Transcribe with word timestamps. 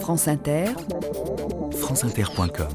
France 0.00 0.28
Inter, 0.28 0.66
franceinter.com 1.72 2.68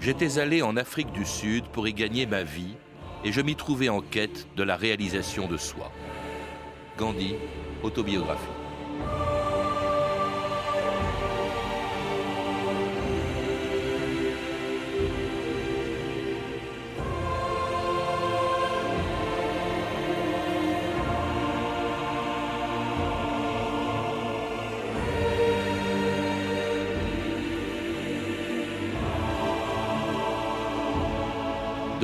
J'étais 0.00 0.38
allé 0.38 0.62
en 0.62 0.76
Afrique 0.76 1.12
du 1.12 1.24
Sud 1.24 1.64
pour 1.72 1.88
y 1.88 1.94
gagner 1.94 2.26
ma 2.26 2.42
vie 2.42 2.76
et 3.24 3.32
je 3.32 3.40
m'y 3.40 3.56
trouvais 3.56 3.88
en 3.88 4.00
quête 4.00 4.46
de 4.56 4.62
la 4.62 4.76
réalisation 4.76 5.48
de 5.48 5.56
soi. 5.56 5.90
Gandhi, 6.98 7.34
autobiographie. 7.82 8.42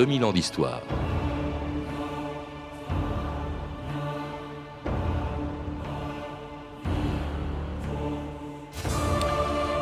2000 0.02 0.24
ans 0.24 0.33
d'histoire. 0.33 0.83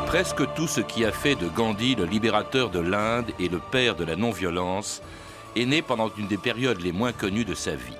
Presque 0.05 0.43
tout 0.53 0.67
ce 0.67 0.81
qui 0.81 1.05
a 1.05 1.11
fait 1.11 1.33
de 1.33 1.47
Gandhi 1.47 1.95
le 1.95 2.05
libérateur 2.05 2.69
de 2.69 2.77
l'Inde 2.77 3.31
et 3.39 3.49
le 3.49 3.57
père 3.57 3.95
de 3.95 4.03
la 4.03 4.15
non-violence 4.15 5.01
est 5.55 5.65
né 5.65 5.81
pendant 5.81 6.11
une 6.15 6.27
des 6.27 6.37
périodes 6.37 6.81
les 6.81 6.91
moins 6.91 7.13
connues 7.13 7.43
de 7.43 7.55
sa 7.55 7.71
vie. 7.71 7.97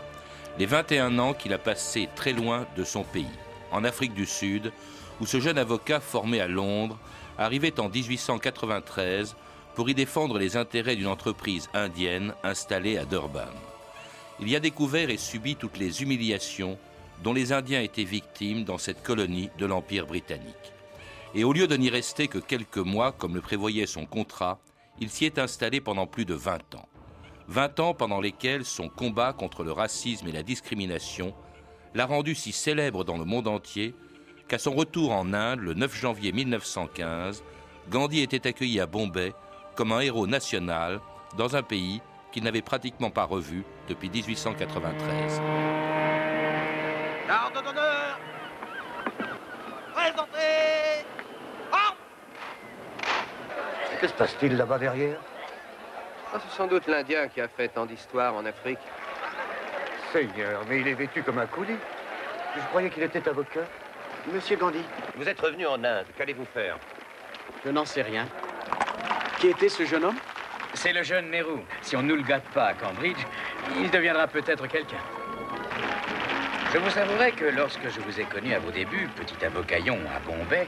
Les 0.60 0.68
21 0.68 1.18
ans 1.18 1.34
qu'il 1.34 1.54
a 1.54 1.58
passés 1.58 2.08
très 2.16 2.34
loin 2.34 2.68
de 2.78 2.84
son 2.84 3.02
pays, 3.02 3.26
en 3.72 3.84
Afrique 3.84 4.14
du 4.14 4.28
Sud, 4.28 4.72
où 5.22 5.26
ce 5.26 5.40
jeune 5.40 5.58
avocat 5.58 6.00
formé 6.00 6.40
à 6.40 6.48
Londres 6.48 7.00
arrivait 7.40 7.80
en 7.80 7.90
1893 7.90 9.36
pour 9.76 9.90
y 9.90 9.94
défendre 9.94 10.38
les 10.38 10.58
intérêts 10.58 10.96
d'une 10.96 11.08
entreprise 11.08 11.70
indienne 11.74 12.34
installée 12.44 12.98
à 12.98 13.06
Durban. 13.06 13.50
Il 14.40 14.50
y 14.50 14.56
a 14.56 14.60
découvert 14.60 15.10
et 15.10 15.18
subi 15.18 15.56
toutes 15.56 15.78
les 15.78 16.02
humiliations 16.02 16.78
dont 17.24 17.34
les 17.34 17.54
Indiens 17.54 17.82
étaient 17.82 18.04
victimes 18.04 18.64
dans 18.64 18.80
cette 18.80 19.04
colonie 19.04 19.50
de 19.60 19.66
l'Empire 19.66 20.08
britannique. 20.08 20.74
Et 21.36 21.44
au 21.44 21.54
lieu 21.54 21.68
de 21.68 21.78
n'y 21.78 21.90
rester 21.90 22.28
que 22.28 22.40
quelques 22.40 22.78
mois, 22.78 23.12
comme 23.12 23.36
le 23.36 23.42
prévoyait 23.42 23.86
son 23.86 24.06
contrat, 24.06 24.60
il 25.00 25.10
s'y 25.10 25.26
est 25.26 25.40
installé 25.40 25.80
pendant 25.80 26.08
plus 26.08 26.26
de 26.26 26.34
20 26.34 26.76
ans. 26.76 26.90
20 27.48 27.80
ans 27.80 27.94
pendant 27.94 28.20
lesquels 28.20 28.66
son 28.66 28.90
combat 28.90 29.34
contre 29.34 29.64
le 29.64 29.72
racisme 29.72 30.28
et 30.28 30.32
la 30.32 30.44
discrimination 30.44 31.34
l'a 31.94 32.06
rendu 32.06 32.36
si 32.36 32.52
célèbre 32.52 33.04
dans 33.04 33.18
le 33.18 33.26
monde 33.26 33.48
entier 33.48 33.94
qu'à 34.48 34.58
son 34.58 34.74
retour 34.74 35.12
en 35.12 35.34
Inde 35.34 35.60
le 35.60 35.74
9 35.74 35.96
janvier 35.96 36.32
1915, 36.32 37.44
Gandhi 37.90 38.22
était 38.22 38.48
accueilli 38.48 38.80
à 38.80 38.86
Bombay 38.86 39.34
comme 39.76 39.92
un 39.92 40.00
héros 40.00 40.28
national 40.28 41.00
dans 41.38 41.56
un 41.56 41.64
pays 41.64 42.02
qu'il 42.32 42.44
n'avait 42.44 42.62
pratiquement 42.62 43.10
pas 43.10 43.24
revu 43.26 43.64
depuis 43.88 44.10
1893. 44.10 45.42
L'ordre 47.28 47.64
d'honneur 47.64 48.20
Présentez 49.94 51.06
Que 54.02 54.08
se 54.08 54.14
passe-t-il 54.14 54.58
là-bas 54.58 54.80
derrière? 54.80 55.20
Ah, 56.34 56.40
C'est 56.42 56.58
sans 56.58 56.66
doute 56.66 56.88
l'Indien 56.88 57.28
qui 57.28 57.40
a 57.40 57.48
fait 57.48 57.68
tant 57.68 57.86
d'histoires 57.86 58.34
en 58.34 58.44
Afrique. 58.48 58.80
Seigneur, 60.12 60.64
mais 60.68 60.80
il 60.80 60.88
est 60.88 60.96
vêtu 60.96 61.22
comme 61.22 61.38
un 61.38 61.46
coulis. 61.46 61.78
Je 62.56 62.62
croyais 62.70 62.90
qu'il 62.90 63.04
était 63.04 63.30
avocat. 63.30 63.68
Monsieur 64.34 64.58
Gandhi. 64.58 64.84
Vous 65.16 65.28
êtes 65.30 65.40
revenu 65.40 65.68
en 65.68 65.84
Inde. 65.84 66.08
Qu'allez-vous 66.18 66.46
faire? 66.46 66.80
Je 67.64 67.70
n'en 67.70 67.86
sais 67.86 68.02
rien. 68.02 68.26
Qui 69.42 69.48
était 69.48 69.70
ce 69.70 69.84
jeune 69.88 70.06
homme 70.06 70.18
C'est 70.76 70.94
le 70.94 71.02
jeune 71.02 71.32
Nehru. 71.32 71.62
Si 71.82 71.96
on 71.96 72.04
ne 72.04 72.10
nous 72.10 72.16
le 72.16 72.22
gâte 72.22 72.44
pas 72.54 72.66
à 72.66 72.74
Cambridge, 72.76 73.18
il 73.76 73.90
deviendra 73.90 74.28
peut-être 74.28 74.68
quelqu'un. 74.68 75.00
Je 76.72 76.78
vous 76.78 76.96
avouerai 76.96 77.32
que 77.32 77.46
lorsque 77.46 77.90
je 77.90 78.00
vous 78.02 78.20
ai 78.20 78.26
connu 78.26 78.54
à 78.54 78.60
vos 78.60 78.70
débuts, 78.70 79.10
petit 79.16 79.44
avocaillon 79.44 79.98
à 80.16 80.20
Bombay, 80.20 80.68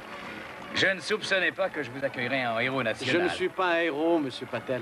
je 0.74 0.88
ne 0.88 1.00
soupçonnais 1.00 1.52
pas 1.52 1.70
que 1.70 1.84
je 1.84 1.92
vous 1.92 2.04
accueillerais 2.04 2.48
en 2.48 2.58
héros 2.58 2.82
national. 2.82 3.16
Je 3.16 3.20
ne 3.22 3.30
suis 3.30 3.50
pas 3.50 3.76
un 3.76 3.82
héros, 3.82 4.18
monsieur 4.18 4.48
Patel. 4.48 4.82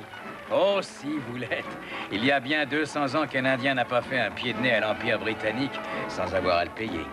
Oh, 0.49 0.79
si, 0.81 1.17
vous 1.27 1.35
l'êtes. 1.35 1.65
Il 2.13 2.23
y 2.23 2.31
a 2.31 2.39
bien 2.39 2.65
200 2.65 3.15
ans 3.15 3.27
qu'un 3.27 3.43
Indien 3.43 3.73
n'a 3.73 3.83
pas 3.83 4.01
fait 4.01 4.21
un 4.21 4.31
pied 4.31 4.53
de 4.53 4.61
nez 4.61 4.71
à 4.71 4.79
l'Empire 4.79 5.19
britannique 5.19 5.77
sans 6.07 6.33
avoir 6.33 6.59
à 6.59 6.63
le 6.63 6.71
payer. 6.71 7.05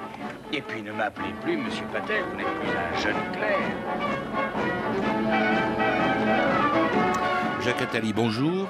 Et 0.53 0.63
puis 0.63 0.81
ne 0.83 0.93
m'appelez 0.93 1.35
plus 1.43 1.57
monsieur 1.57 1.87
Patel, 1.93 2.23
vous 2.23 2.37
n'êtes 2.37 2.47
plus 2.61 2.71
un 2.71 2.97
jeune 3.01 3.33
clerc. 3.33 3.59
Jacques 7.69 7.83
Attali, 7.83 8.15
bonjour. 8.15 8.67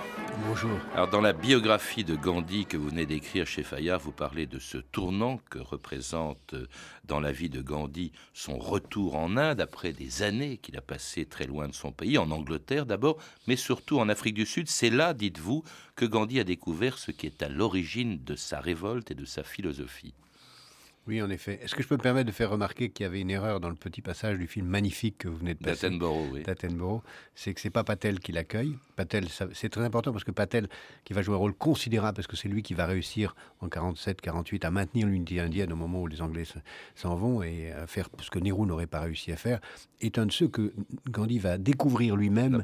Bonjour. 0.48 0.76
Alors, 0.92 1.09
dans 1.09 1.20
la 1.20 1.32
biographie 1.32 2.03
de 2.03 2.16
Gandhi 2.16 2.66
que 2.66 2.76
vous 2.76 2.88
venez 2.88 3.06
d'écrire 3.06 3.47
chez 3.47 3.62
Fayard, 3.62 4.00
vous 4.00 4.10
parlez 4.10 4.47
de 4.47 4.59
ce 4.59 4.76
tournant 4.76 5.38
que 5.50 5.60
représente 5.60 6.54
euh, 6.54 6.66
dans 7.04 7.20
la 7.20 7.31
vie 7.31 7.48
de 7.48 7.62
Gandhi 7.62 8.10
son 8.34 8.59
retour 8.59 9.14
en 9.14 9.36
Inde 9.36 9.60
après 9.60 9.92
des 9.92 10.25
années 10.25 10.56
qu'il 10.56 10.76
a 10.76 10.81
passées 10.81 11.26
très 11.26 11.47
loin 11.47 11.69
de 11.69 11.75
son 11.75 11.92
pays, 11.92 12.19
en 12.19 12.32
Angleterre 12.32 12.86
d'abord, 12.86 13.19
mais 13.47 13.54
surtout 13.54 14.00
en 14.00 14.09
Afrique 14.09 14.34
du 14.34 14.47
Sud. 14.47 14.69
C'est 14.69 14.91
là, 14.91 15.15
dites-vous, 15.15 15.62
que 15.94 16.04
Gandhi 16.04 16.41
a 16.41 16.44
découvert 16.44 16.98
ce 16.98 17.12
qui 17.12 17.26
est 17.26 17.41
à 17.44 17.48
l'origine 17.48 18.25
de 18.25 18.34
sa 18.34 18.59
révolte 18.59 19.12
et 19.12 19.15
de 19.15 19.25
sa 19.25 19.44
philosophie. 19.44 20.12
Oui, 21.08 21.22
en 21.22 21.30
effet. 21.30 21.58
Est-ce 21.62 21.74
que 21.74 21.82
je 21.82 21.88
peux 21.88 21.96
me 21.96 22.02
permettre 22.02 22.26
de 22.26 22.32
faire 22.32 22.50
remarquer 22.50 22.91
qu'il 22.91 23.04
y 23.04 23.06
avait 23.06 23.22
une 23.22 23.30
erreur 23.30 23.60
dans 23.60 23.70
le 23.70 23.74
petit 23.74 24.02
passage 24.02 24.36
du 24.36 24.46
film 24.46 24.66
magnifique 24.66 25.16
que 25.16 25.28
vous 25.28 25.38
venez 25.38 25.54
de 25.54 25.58
passer 25.58 25.88
D'Attenborough, 25.88 26.28
oui. 26.34 26.42
D'Attenborough. 26.42 27.02
C'est 27.34 27.54
que 27.54 27.62
c'est 27.62 27.70
pas 27.70 27.82
Patel 27.82 28.20
qui 28.20 28.30
l'accueille. 28.30 28.76
Patel, 28.94 29.24
c'est 29.54 29.70
très 29.70 29.80
important 29.80 30.12
parce 30.12 30.24
que 30.24 30.32
Patel, 30.32 30.68
qui 31.04 31.14
va 31.14 31.22
jouer 31.22 31.34
un 31.34 31.38
rôle 31.38 31.54
considérable, 31.54 32.14
parce 32.14 32.26
que 32.26 32.36
c'est 32.36 32.48
lui 32.48 32.62
qui 32.62 32.74
va 32.74 32.84
réussir 32.84 33.34
en 33.60 33.68
47-48 33.68 34.66
à 34.66 34.70
maintenir 34.70 35.06
l'unité 35.06 35.41
indienne 35.41 35.72
au 35.72 35.76
moment 35.76 36.02
où 36.02 36.06
les 36.06 36.20
Anglais 36.20 36.44
s'en 36.94 37.16
vont 37.16 37.42
et 37.42 37.72
à 37.72 37.86
faire 37.86 38.10
ce 38.20 38.28
que 38.30 38.38
Nehru 38.38 38.66
n'aurait 38.66 38.86
pas 38.86 39.00
réussi 39.00 39.32
à 39.32 39.36
faire, 39.36 39.60
est 40.02 40.18
un 40.18 40.26
de 40.26 40.32
ceux 40.32 40.48
que 40.48 40.74
Gandhi 41.08 41.38
va 41.38 41.56
découvrir 41.56 42.16
lui-même. 42.16 42.60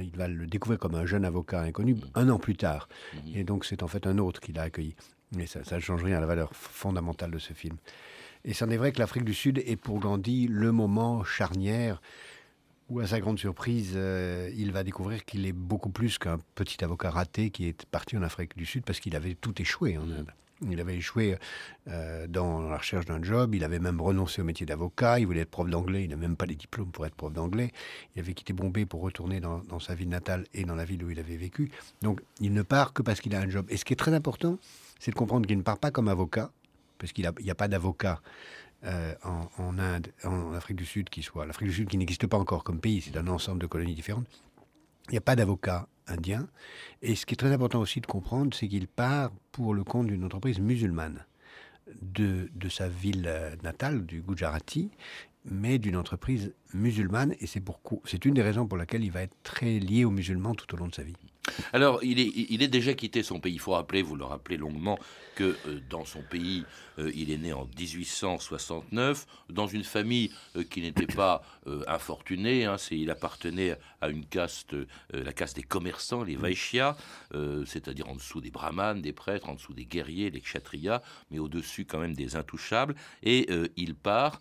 il 0.00 0.16
va 0.16 0.28
le 0.28 0.46
découvrir 0.46 0.78
comme 0.78 0.94
un 0.94 1.06
jeune 1.06 1.24
avocat 1.24 1.62
inconnu 1.62 1.96
un 2.14 2.28
an 2.28 2.38
plus 2.38 2.54
tard. 2.54 2.88
Mm-hmm. 3.16 3.36
Et 3.36 3.42
donc 3.42 3.64
c'est 3.64 3.82
en 3.82 3.88
fait 3.88 4.06
un 4.06 4.18
autre 4.18 4.40
qui 4.40 4.52
l'a 4.52 4.62
accueilli. 4.62 4.94
Mais 5.32 5.46
ça 5.46 5.60
ne 5.60 5.80
change 5.80 6.02
rien 6.02 6.16
à 6.16 6.20
la 6.20 6.26
valeur 6.26 6.54
fondamentale 6.54 7.30
de 7.30 7.38
ce 7.38 7.52
film. 7.52 7.76
Et 8.44 8.54
c'en 8.54 8.70
est 8.70 8.76
vrai 8.76 8.92
que 8.92 8.98
l'Afrique 8.98 9.24
du 9.24 9.34
Sud 9.34 9.62
est 9.66 9.76
pour 9.76 9.98
Gandhi 9.98 10.46
le 10.48 10.72
moment 10.72 11.24
charnière 11.24 12.00
où, 12.88 13.00
à 13.00 13.06
sa 13.06 13.20
grande 13.20 13.38
surprise, 13.38 13.92
euh, 13.94 14.50
il 14.56 14.72
va 14.72 14.82
découvrir 14.82 15.24
qu'il 15.24 15.46
est 15.46 15.52
beaucoup 15.52 15.90
plus 15.90 16.18
qu'un 16.18 16.38
petit 16.54 16.82
avocat 16.82 17.10
raté 17.10 17.50
qui 17.50 17.66
est 17.68 17.84
parti 17.86 18.16
en 18.16 18.22
Afrique 18.22 18.56
du 18.56 18.64
Sud 18.64 18.84
parce 18.84 19.00
qu'il 19.00 19.14
avait 19.14 19.34
tout 19.34 19.60
échoué 19.60 19.98
en 19.98 20.04
Inde. 20.10 20.32
Il 20.68 20.80
avait 20.80 20.96
échoué 20.96 21.36
euh, 21.86 22.26
dans 22.26 22.62
la 22.62 22.78
recherche 22.78 23.04
d'un 23.04 23.22
job, 23.22 23.54
il 23.54 23.62
avait 23.62 23.78
même 23.78 24.00
renoncé 24.00 24.40
au 24.40 24.44
métier 24.44 24.66
d'avocat, 24.66 25.20
il 25.20 25.26
voulait 25.26 25.42
être 25.42 25.50
prof 25.50 25.68
d'anglais, 25.68 26.04
il 26.04 26.10
n'a 26.10 26.16
même 26.16 26.34
pas 26.34 26.46
les 26.46 26.56
diplômes 26.56 26.90
pour 26.90 27.06
être 27.06 27.14
prof 27.14 27.32
d'anglais, 27.32 27.70
il 28.16 28.20
avait 28.20 28.34
quitté 28.34 28.52
Bombay 28.52 28.84
pour 28.84 29.02
retourner 29.02 29.38
dans, 29.38 29.58
dans, 29.58 29.78
sa 29.78 29.94
ville 29.94 30.08
natale 30.08 30.46
et 30.54 30.64
dans 30.64 30.74
la 30.74 30.84
ville 30.84 31.04
où 31.04 31.10
il 31.10 31.20
avait 31.20 31.36
vécu. 31.36 31.70
Donc 32.02 32.22
il 32.40 32.52
ne 32.52 32.62
part 32.62 32.92
que 32.92 33.02
parce 33.02 33.20
qu'il 33.20 33.36
a 33.36 33.40
un 33.40 33.48
job. 33.48 33.66
Et 33.68 33.76
ce 33.76 33.84
qui 33.84 33.92
est 33.92 33.96
très 33.96 34.14
important, 34.14 34.58
c'est 34.98 35.10
de 35.10 35.16
comprendre 35.16 35.46
qu'il 35.46 35.58
ne 35.58 35.62
part 35.62 35.78
pas 35.78 35.90
comme 35.90 36.08
avocat, 36.08 36.50
parce 36.98 37.12
qu'il 37.12 37.30
n'y 37.40 37.50
a, 37.50 37.54
pas 37.54 37.68
d'avocat 37.68 38.20
euh, 38.84 39.14
en, 39.24 39.78
Inde, 39.78 40.08
en 40.24 40.52
Afrique 40.52 40.76
du 40.76 40.86
Sud 40.86 41.08
qui 41.08 41.22
soit. 41.22 41.46
L'Afrique 41.46 41.68
du 41.68 41.74
Sud 41.74 41.88
qui 41.88 41.98
n'existe 41.98 42.26
pas 42.26 42.38
encore 42.38 42.64
comme 42.64 42.80
pays, 42.80 43.00
c'est 43.00 43.16
un 43.16 43.28
ensemble 43.28 43.60
de 43.60 43.66
colonies 43.66 43.94
différentes. 43.94 44.26
Il 45.08 45.12
n'y 45.12 45.18
a 45.18 45.22
pas 45.22 45.36
d'avocat 45.36 45.88
indien. 46.06 46.48
Et 47.02 47.14
ce 47.14 47.24
qui 47.26 47.34
est 47.34 47.36
très 47.36 47.52
important 47.52 47.80
aussi 47.80 48.00
de 48.00 48.06
comprendre, 48.06 48.54
c'est 48.54 48.68
qu'il 48.68 48.88
part 48.88 49.30
pour 49.52 49.74
le 49.74 49.84
compte 49.84 50.08
d'une 50.08 50.24
entreprise 50.24 50.58
musulmane 50.58 51.24
de, 52.02 52.50
de 52.54 52.68
sa 52.68 52.88
ville 52.88 53.26
euh, 53.26 53.54
natale, 53.62 54.04
du 54.04 54.20
Gujarati, 54.20 54.90
mais 55.44 55.78
d'une 55.78 55.96
entreprise 55.96 56.52
musulmane. 56.74 57.34
Et 57.40 57.46
c'est 57.46 58.24
une 58.24 58.34
des 58.34 58.42
raisons 58.42 58.66
pour 58.66 58.76
laquelle 58.76 59.04
il 59.04 59.10
va 59.12 59.22
être 59.22 59.36
très 59.42 59.78
lié 59.78 60.04
aux 60.04 60.10
musulmans 60.10 60.54
tout 60.54 60.72
au 60.74 60.76
long 60.76 60.88
de 60.88 60.94
sa 60.94 61.02
vie. 61.02 61.16
Alors, 61.72 62.00
il 62.02 62.20
est, 62.20 62.68
déjà 62.68 62.94
quitté 62.94 63.22
son 63.22 63.40
pays. 63.40 63.54
Il 63.54 63.60
faut 63.60 63.72
rappeler, 63.72 64.02
vous 64.02 64.16
le 64.16 64.24
rappelez 64.24 64.56
longuement, 64.56 64.98
que 65.38 65.56
euh, 65.66 65.80
dans 65.88 66.04
son 66.04 66.20
pays, 66.20 66.64
euh, 66.98 67.12
il 67.14 67.30
est 67.30 67.38
né 67.38 67.52
en 67.52 67.64
1869, 67.78 69.26
dans 69.50 69.68
une 69.68 69.84
famille 69.84 70.32
euh, 70.56 70.64
qui 70.64 70.80
n'était 70.82 71.06
pas 71.06 71.42
infortunée. 71.86 72.64
Hein, 72.64 72.76
il 72.90 73.10
appartenait 73.10 73.76
à 74.00 74.08
une 74.08 74.24
caste, 74.24 74.74
la 75.12 75.32
caste 75.34 75.56
des 75.56 75.62
commerçants, 75.62 76.24
les 76.24 76.34
Vaishyas, 76.34 76.96
c'est-à-dire 77.66 78.08
en 78.08 78.14
dessous 78.14 78.40
des 78.40 78.50
brahmanes, 78.50 79.02
des 79.02 79.12
prêtres, 79.12 79.50
en 79.50 79.54
dessous 79.54 79.74
des 79.74 79.84
guerriers, 79.84 80.30
des 80.30 80.40
kshatriyas, 80.40 81.02
mais 81.30 81.38
au-dessus 81.38 81.84
quand 81.84 81.98
même 81.98 82.14
des 82.14 82.36
intouchables. 82.36 82.94
Et 83.22 83.48
il 83.76 83.94
part 83.94 84.40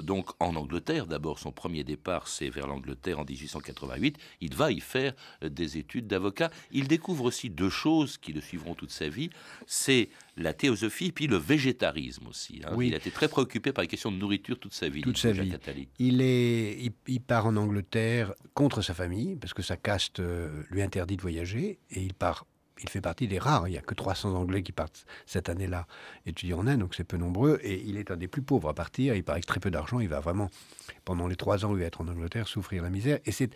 donc 0.00 0.30
en 0.38 0.54
Angleterre. 0.54 1.06
D'abord, 1.06 1.40
son 1.40 1.50
premier 1.50 1.82
départ, 1.82 2.28
c'est 2.28 2.50
vers 2.50 2.68
l'Angleterre 2.68 3.18
en 3.18 3.24
1888. 3.24 4.16
Il 4.40 4.54
va 4.54 4.70
y 4.70 4.80
faire 4.80 5.12
des 5.42 5.76
études 5.76 6.06
d'avocat. 6.06 6.39
Il 6.72 6.88
découvre 6.88 7.24
aussi 7.24 7.50
deux 7.50 7.70
choses 7.70 8.18
qui 8.18 8.32
le 8.32 8.40
suivront 8.40 8.74
toute 8.74 8.90
sa 8.90 9.08
vie. 9.08 9.30
C'est 9.66 10.08
la 10.36 10.52
théosophie, 10.54 11.12
puis 11.12 11.26
le 11.26 11.36
végétarisme 11.36 12.26
aussi. 12.28 12.62
Hein. 12.64 12.76
Il 12.80 12.94
a 12.94 12.96
été 12.98 13.10
très 13.10 13.28
préoccupé 13.28 13.72
par 13.72 13.82
les 13.82 13.88
questions 13.88 14.10
de 14.10 14.16
nourriture 14.16 14.58
toute 14.58 14.74
sa 14.74 14.88
vie. 14.88 15.02
Toute 15.02 15.18
sa 15.18 15.32
vie. 15.32 15.52
Il, 15.98 16.20
est, 16.22 16.92
il, 17.06 17.20
part 17.20 17.46
en 17.46 17.56
Angleterre 17.56 18.32
contre 18.54 18.82
sa 18.82 18.94
famille, 18.94 19.36
parce 19.36 19.54
que 19.54 19.62
sa 19.62 19.76
caste 19.76 20.20
euh, 20.20 20.62
lui 20.70 20.82
interdit 20.82 21.16
de 21.16 21.22
voyager, 21.22 21.78
et 21.90 22.02
il 22.02 22.14
part. 22.14 22.46
Il 22.82 22.88
fait 22.88 23.02
partie 23.02 23.28
des 23.28 23.38
rares. 23.38 23.68
Il 23.68 23.72
n'y 23.72 23.76
a 23.76 23.82
que 23.82 23.92
300 23.92 24.34
Anglais 24.34 24.62
qui 24.62 24.72
partent 24.72 25.04
cette 25.26 25.50
année-là 25.50 25.86
étudier 26.24 26.54
en 26.54 26.66
Inde, 26.66 26.80
donc 26.80 26.94
c'est 26.94 27.04
peu 27.04 27.18
nombreux. 27.18 27.58
Et 27.62 27.82
il 27.84 27.98
est 27.98 28.10
un 28.10 28.16
des 28.16 28.26
plus 28.26 28.40
pauvres 28.40 28.70
à 28.70 28.74
partir. 28.74 29.14
Il 29.14 29.22
part 29.22 29.34
avec 29.34 29.44
très 29.44 29.60
peu 29.60 29.70
d'argent. 29.70 30.00
Il 30.00 30.08
va 30.08 30.20
vraiment, 30.20 30.48
pendant 31.04 31.28
les 31.28 31.36
trois 31.36 31.66
ans 31.66 31.72
où 31.72 31.76
il 31.76 31.80
va 31.80 31.86
être 31.86 32.00
en 32.00 32.08
Angleterre, 32.08 32.48
souffrir 32.48 32.82
la 32.82 32.88
misère. 32.88 33.18
Et 33.26 33.32
c'est 33.32 33.50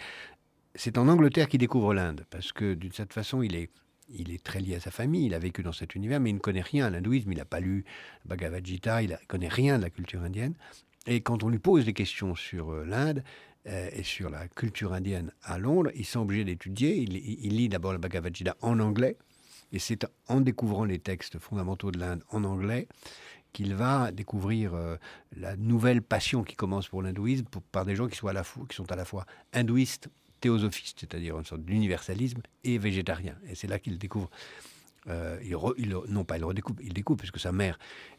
c'est 0.75 0.99
en 0.99 1.09
Angleterre 1.09 1.49
qu'il 1.49 1.61
découvre 1.61 1.94
l'Inde, 1.94 2.25
parce 2.31 2.53
que 2.53 2.75
d'une 2.75 2.93
certaine 2.93 3.12
façon, 3.12 3.43
il 3.43 3.55
est 3.55 4.43
très 4.43 4.61
lié 4.61 4.75
à 4.76 4.81
sa 4.81 4.91
famille, 4.91 5.26
il 5.26 5.35
a 5.35 5.38
vécu 5.38 5.62
dans 5.62 5.73
cet 5.73 5.94
univers, 5.94 6.21
mais 6.21 6.31
il 6.31 6.35
ne 6.35 6.41
connaît 6.41 6.62
rien 6.62 6.87
à 6.87 6.91
l'hindouisme, 6.91 7.31
il 7.32 7.38
n'a 7.38 7.44
pas 7.44 7.61
lu 7.61 7.85
Bhagavad 8.25 8.65
Gita, 8.65 9.03
il 9.03 9.11
ne 9.11 9.17
connaît 9.29 9.49
rien 9.49 9.79
de 9.79 9.85
la 9.85 9.91
culture 9.91 10.23
indienne. 10.23 10.55
Et 11.06 11.21
quand 11.21 11.43
on 11.43 11.49
lui 11.49 11.59
pose 11.59 11.85
des 11.85 11.93
questions 11.93 12.35
sur 12.35 12.71
euh, 12.71 12.85
l'Inde 12.85 13.23
euh, 13.67 13.91
et 13.93 14.03
sur 14.03 14.31
la 14.31 14.49
culture 14.49 14.93
indienne 14.93 15.32
à 15.43 15.59
Londres, 15.59 15.91
il 15.94 16.05
s'est 16.05 16.19
obligé 16.19 16.44
d'étudier. 16.44 16.97
Il, 16.97 17.56
lit 17.56 17.69
d'abord 17.69 17.93
le 17.93 17.99
Bhagavad 17.99 18.35
Gita 18.35 18.56
en 18.62 18.81
anglais, 18.81 19.17
et 19.73 19.79
c'est 19.79 20.06
en 20.29 20.41
découvrant 20.41 20.85
les 20.85 20.99
textes 20.99 21.38
fondamentaux 21.38 21.91
de 21.91 21.99
l'Inde 21.99 22.23
en 22.31 22.44
anglais 22.44 22.88
qu'il 23.53 23.75
va 23.75 24.11
découvrir 24.11 24.75
euh, 24.75 24.97
la 25.37 25.56
nouvelle 25.56 26.03
passion 26.03 26.43
qui 26.43 26.56
commence 26.56 26.88
pour 26.88 27.03
l'hindouisme 27.03 27.44
par 27.70 27.85
des 27.85 27.94
gens 27.94 28.09
qui, 28.09 28.19
qui 28.19 28.77
sont 28.77 28.91
à 28.91 28.97
la 28.97 29.05
fois 29.05 29.27
hindouistes 29.53 30.09
théosophiste, 30.44 30.99
c'est-à-dire 31.00 31.38
une 31.38 31.44
sorte 31.46 31.62
d'universalisme, 31.62 32.43
et 32.64 32.76
végétarien. 32.76 33.35
Et 33.49 33.55
c'est 33.55 33.67
là 33.67 33.79
qu'il 33.79 33.96
découvre, 33.96 34.29
euh, 35.06 35.38
non 36.08 36.25
pas 36.25 36.37
il 36.37 36.44
redécouvre, 36.44 36.81
il 36.82 36.93
découvre, 36.93 37.19
puisque 37.19 37.41
sa 37.41 37.50
mère 37.50 37.79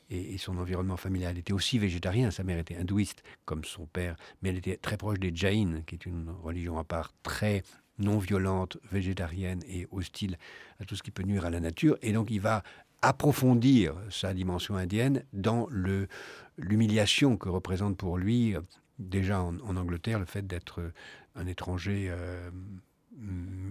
et, 0.09 0.39
son 0.39 0.57
environnement 0.57 0.97
familial 0.97 1.37
étaient 1.37 1.53
aussi 1.53 1.77
végétariens. 1.77 2.31
Sa 2.31 2.43
mère 2.43 2.57
était 2.57 2.75
hindouiste, 2.75 3.21
comme 3.45 3.63
son 3.63 3.85
père, 3.85 4.15
mais 4.41 4.49
elle 4.49 4.57
était 4.57 4.77
très 4.77 4.97
proche 4.97 5.19
des 5.19 5.31
Jains, 5.35 5.83
qui 5.85 5.93
est 5.93 6.07
une 6.07 6.31
religion 6.41 6.79
à 6.79 6.83
part 6.83 7.13
très 7.21 7.61
non 7.99 8.17
violente, 8.17 8.77
végétarienne 8.91 9.61
et 9.67 9.87
hostile 9.91 10.39
à 10.79 10.85
tout 10.85 10.95
ce 10.95 11.03
qui 11.03 11.11
peut 11.11 11.23
nuire 11.23 11.45
à 11.45 11.51
la 11.51 11.59
nature. 11.59 11.95
Et 12.01 12.11
donc 12.11 12.31
il 12.31 12.41
va 12.41 12.63
approfondir 13.03 13.93
sa 14.09 14.33
dimension 14.33 14.75
indienne 14.77 15.23
dans 15.31 15.67
l'humiliation 16.57 17.37
que 17.37 17.49
représente 17.49 17.97
pour 17.97 18.17
lui 18.17 18.55
déjà 18.99 19.41
en, 19.41 19.75
Angleterre 19.75 20.19
le 20.19 20.25
fait 20.25 20.45
d'être 20.45 20.91
un 21.35 21.47
étranger 21.47 22.07
euh, 22.09 22.49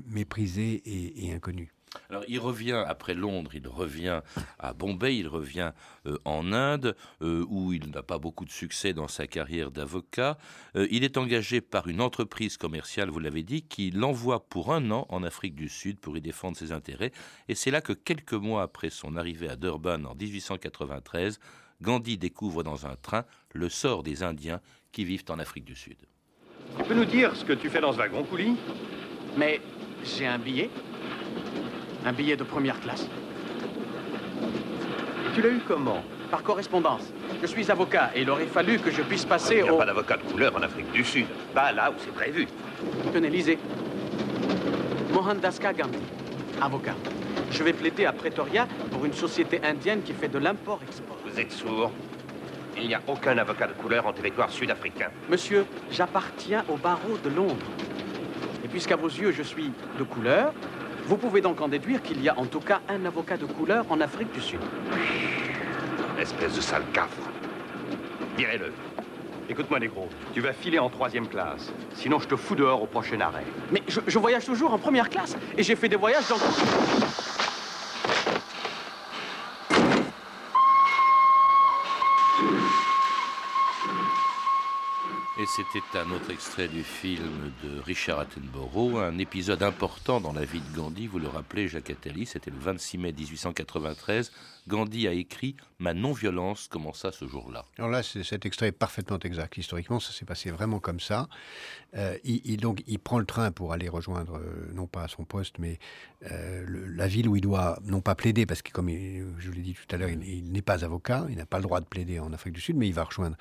méprisé 0.07 0.83
et, 0.85 1.33
inconnu. 1.33 1.71
Alors 2.11 2.25
il 2.27 2.41
revient 2.41 2.83
après 2.89 3.15
Londres, 3.15 3.53
il 3.55 3.69
revient 3.69 4.21
à 4.59 4.75
Bombay, 4.75 5.17
il 5.17 5.29
revient 5.29 5.71
euh, 6.07 6.19
en 6.25 6.53
Inde, 6.53 6.97
euh, 7.23 7.47
où 7.49 7.73
il 7.73 7.91
n'a 7.91 8.03
pas 8.03 8.19
beaucoup 8.19 8.45
de 8.45 8.51
succès 8.51 8.93
dans 8.93 9.07
sa 9.07 9.29
carrière 9.29 9.71
d'avocat. 9.71 10.37
il 10.75 11.05
est 11.05 11.17
engagé 11.17 11.61
par 11.61 11.87
une 11.87 12.01
entreprise 12.01 12.57
commerciale, 12.57 13.11
vous 13.11 13.21
l'avez 13.21 13.45
dit, 13.45 13.63
qui 13.63 13.93
l'envoie 13.93 14.49
pour 14.49 14.75
un 14.75 14.91
an 14.91 15.07
en 15.09 15.23
Afrique 15.23 15.55
du 15.55 15.69
Sud 15.69 16.01
pour 16.01 16.17
y 16.17 16.21
défendre 16.21 16.57
ses 16.57 16.73
intérêts. 16.73 17.13
Et 17.49 17.55
c'est 17.55 17.71
là 17.71 17.81
que 17.81 17.93
quelques 17.93 18.35
mois 18.35 18.63
après 18.63 18.91
son 18.91 19.17
arrivée 19.17 19.49
à 19.49 19.55
Durban 19.55 20.05
en 20.05 20.17
1893, 20.17 21.39
Gandhi 21.81 22.19
découvre 22.19 22.63
dans 22.63 22.87
un 22.87 22.97
train 22.97 23.25
le 23.53 23.69
sort 23.69 24.03
des 24.03 24.23
Indiens 24.23 24.61
qui 24.95 25.05
vivent 25.05 25.25
en 25.29 25.39
Afrique 25.41 25.65
du 25.65 25.75
Sud. 25.75 25.97
Tu 26.79 26.85
peux 26.85 26.95
nous 26.95 27.05
dire 27.05 27.35
ce 27.35 27.45
que 27.45 27.53
tu 27.53 27.69
fais 27.69 27.81
dans 27.81 27.93
ce 27.93 27.99
wagon, 27.99 28.23
Couli? 28.23 28.57
Mais 29.37 29.61
j'ai 30.05 30.27
un 30.27 30.39
billet. 30.39 30.71
Un 32.07 32.13
billet 32.13 32.37
de 32.37 32.45
première 32.45 32.81
classe. 32.81 33.09
tu 35.35 35.43
l'as 35.43 35.49
eu 35.49 35.61
comment? 35.67 36.03
Par 36.31 36.43
correspondance. 36.43 37.13
Je 37.43 37.47
suis 37.47 37.71
avocat 37.71 38.13
et 38.15 38.23
il 38.23 38.31
aurait 38.31 38.47
fallu 38.47 38.79
que 38.79 38.91
je 38.91 39.03
puisse 39.03 39.25
passer 39.25 39.57
Il 39.59 39.65
n'y 39.65 39.69
a 39.69 39.75
pas 39.75 39.85
d'avocat 39.87 40.17
de 40.17 40.23
couleur 40.23 40.55
en 40.57 40.63
Afrique 40.63 40.91
du 40.93 41.05
Sud. 41.05 41.27
Pas 41.53 41.73
là 41.73 41.91
où 41.91 41.95
c'est 41.99 42.15
prévu. 42.15 42.47
Tenez, 43.13 43.31
lisez. 43.31 43.59
Mohandaska 45.13 45.73
Gandhi, 45.73 45.99
avocat. 46.61 46.95
Je 47.51 47.63
vais 47.65 47.73
plaider 47.73 48.05
à 48.05 48.13
Pretoria 48.13 48.69
pour 48.93 49.05
une 49.05 49.13
société 49.13 49.61
indienne 49.65 50.03
qui 50.03 50.13
fait 50.13 50.29
de 50.29 50.39
l'import-export. 50.39 51.19
Vous 51.27 51.41
êtes 51.41 51.53
sourd 51.53 51.91
il 52.77 52.89
n'y 52.89 52.95
a 52.95 53.01
aucun 53.07 53.39
avocat 53.39 53.67
de 53.67 53.73
couleur 53.73 54.07
en 54.07 54.13
territoire 54.13 54.51
sud-africain. 54.51 55.09
Monsieur, 55.29 55.65
j'appartiens 55.91 56.65
au 56.69 56.77
barreau 56.77 57.17
de 57.23 57.31
Londres. 57.31 57.67
Et 58.65 58.69
puisqu'à 58.69 58.97
vos 58.97 59.09
yeux, 59.09 59.33
je 59.33 59.43
suis 59.43 59.71
de 59.99 60.05
couleur, 60.05 60.53
vous 61.07 61.17
pouvez 61.17 61.41
donc 61.41 61.61
en 61.61 61.69
déduire 61.69 62.03
qu'il 62.03 62.23
y 62.23 62.29
a 62.29 62.39
en 62.39 62.47
tout 62.47 62.61
cas 62.61 62.81
un 62.89 63.05
avocat 63.05 63.37
de 63.37 63.47
couleur 63.47 63.85
en 63.91 64.01
Afrique 64.01 64.33
du 64.33 64.41
Sud. 64.41 64.61
Espèce 66.19 66.55
de 66.55 66.61
sale 66.61 66.85
cafre. 66.93 67.21
Direz-le. 68.37 68.73
Écoute-moi, 69.49 69.79
négro, 69.79 70.09
tu 70.33 70.41
vas 70.41 70.55
filer 70.55 70.79
en 70.79 70.89
troisième 70.89 71.29
classe. 71.29 71.71
Sinon, 71.95 72.19
je 72.19 72.29
te 72.29 72.37
fous 72.37 72.55
dehors 72.55 72.83
au 72.83 72.87
prochain 72.87 73.21
arrêt. 73.21 73.45
Mais 73.71 73.83
je, 73.87 74.01
je 74.07 74.19
voyage 74.19 74.47
toujours 74.47 74.73
en 74.73 74.79
première 74.79 75.11
classe. 75.11 75.37
Et 75.59 75.63
j'ai 75.63 75.77
fait 75.77 75.89
des 75.89 75.97
voyages 75.97 76.27
dans... 76.29 76.37
c'était 85.57 85.99
un 85.99 86.11
autre 86.11 86.33
extrait 86.33 86.67
du 86.67 86.83
film 86.83 87.53
de 87.63 87.79
Richard 87.79 88.19
Attenborough, 88.19 88.99
un 88.99 89.19
épisode 89.19 89.63
important 89.63 90.21
dans 90.21 90.33
la 90.33 90.45
vie 90.45 90.61
de 90.61 90.77
Gandhi, 90.77 91.07
vous 91.07 91.21
le 91.21 91.29
rappelez, 91.29 91.69
Jacques 91.69 91.91
Attali, 91.91 92.27
c'était 92.27 92.51
le 92.51 92.59
26 92.59 92.99
mai 92.99 93.13
1893. 93.13 94.33
Gandhi 94.67 95.07
a 95.07 95.13
écrit 95.13 95.55
Ma 95.79 95.95
non-violence 95.95 96.67
commença 96.67 97.13
ce 97.13 97.29
jour-là. 97.29 97.67
Alors 97.79 97.91
là, 97.91 98.03
cet 98.03 98.47
extrait 98.47 98.69
est 98.69 98.73
parfaitement 98.73 99.19
exact. 99.21 99.57
Historiquement, 99.57 100.01
ça 100.01 100.13
s'est 100.13 100.25
passé 100.25 100.51
vraiment 100.51 100.81
comme 100.81 100.99
ça. 100.99 101.29
Euh, 101.95 102.17
il, 102.25 102.57
donc, 102.57 102.83
il 102.89 102.99
prend 102.99 103.21
le 103.21 103.27
train 103.27 103.53
pour 103.53 103.73
aller 103.73 103.89
rejoindre, 103.89 104.39
euh, 104.39 104.73
non 104.75 104.89
pas 104.89 105.07
son 105.07 105.25
poste, 105.25 105.61
mais 105.61 105.79
euh, 106.33 106.65
la 106.97 107.07
ville 107.07 107.29
où 107.29 107.37
il 107.37 107.43
doit, 107.43 107.79
non 107.85 108.01
pas 108.01 108.17
plaider, 108.17 108.45
parce 108.45 108.63
que 108.63 108.73
comme 108.73 108.89
je 108.89 109.51
l'ai 109.53 109.63
dit 109.63 109.75
tout 109.75 109.95
à 109.95 109.99
l'heure, 109.99 110.09
il 110.11 110.51
n'est 110.51 110.63
pas 110.63 110.85
avocat, 110.85 111.27
il 111.29 111.37
n'a 111.37 111.47
pas 111.47 111.59
le 111.59 111.65
droit 111.65 111.81
de 111.81 111.87
plaider 111.87 112.19
en 112.19 112.33
Afrique 112.33 112.55
du 112.55 112.61
Sud, 112.61 112.77
mais 112.77 112.89
il 112.89 112.95
va 112.95 113.05
rejoindre 113.05 113.37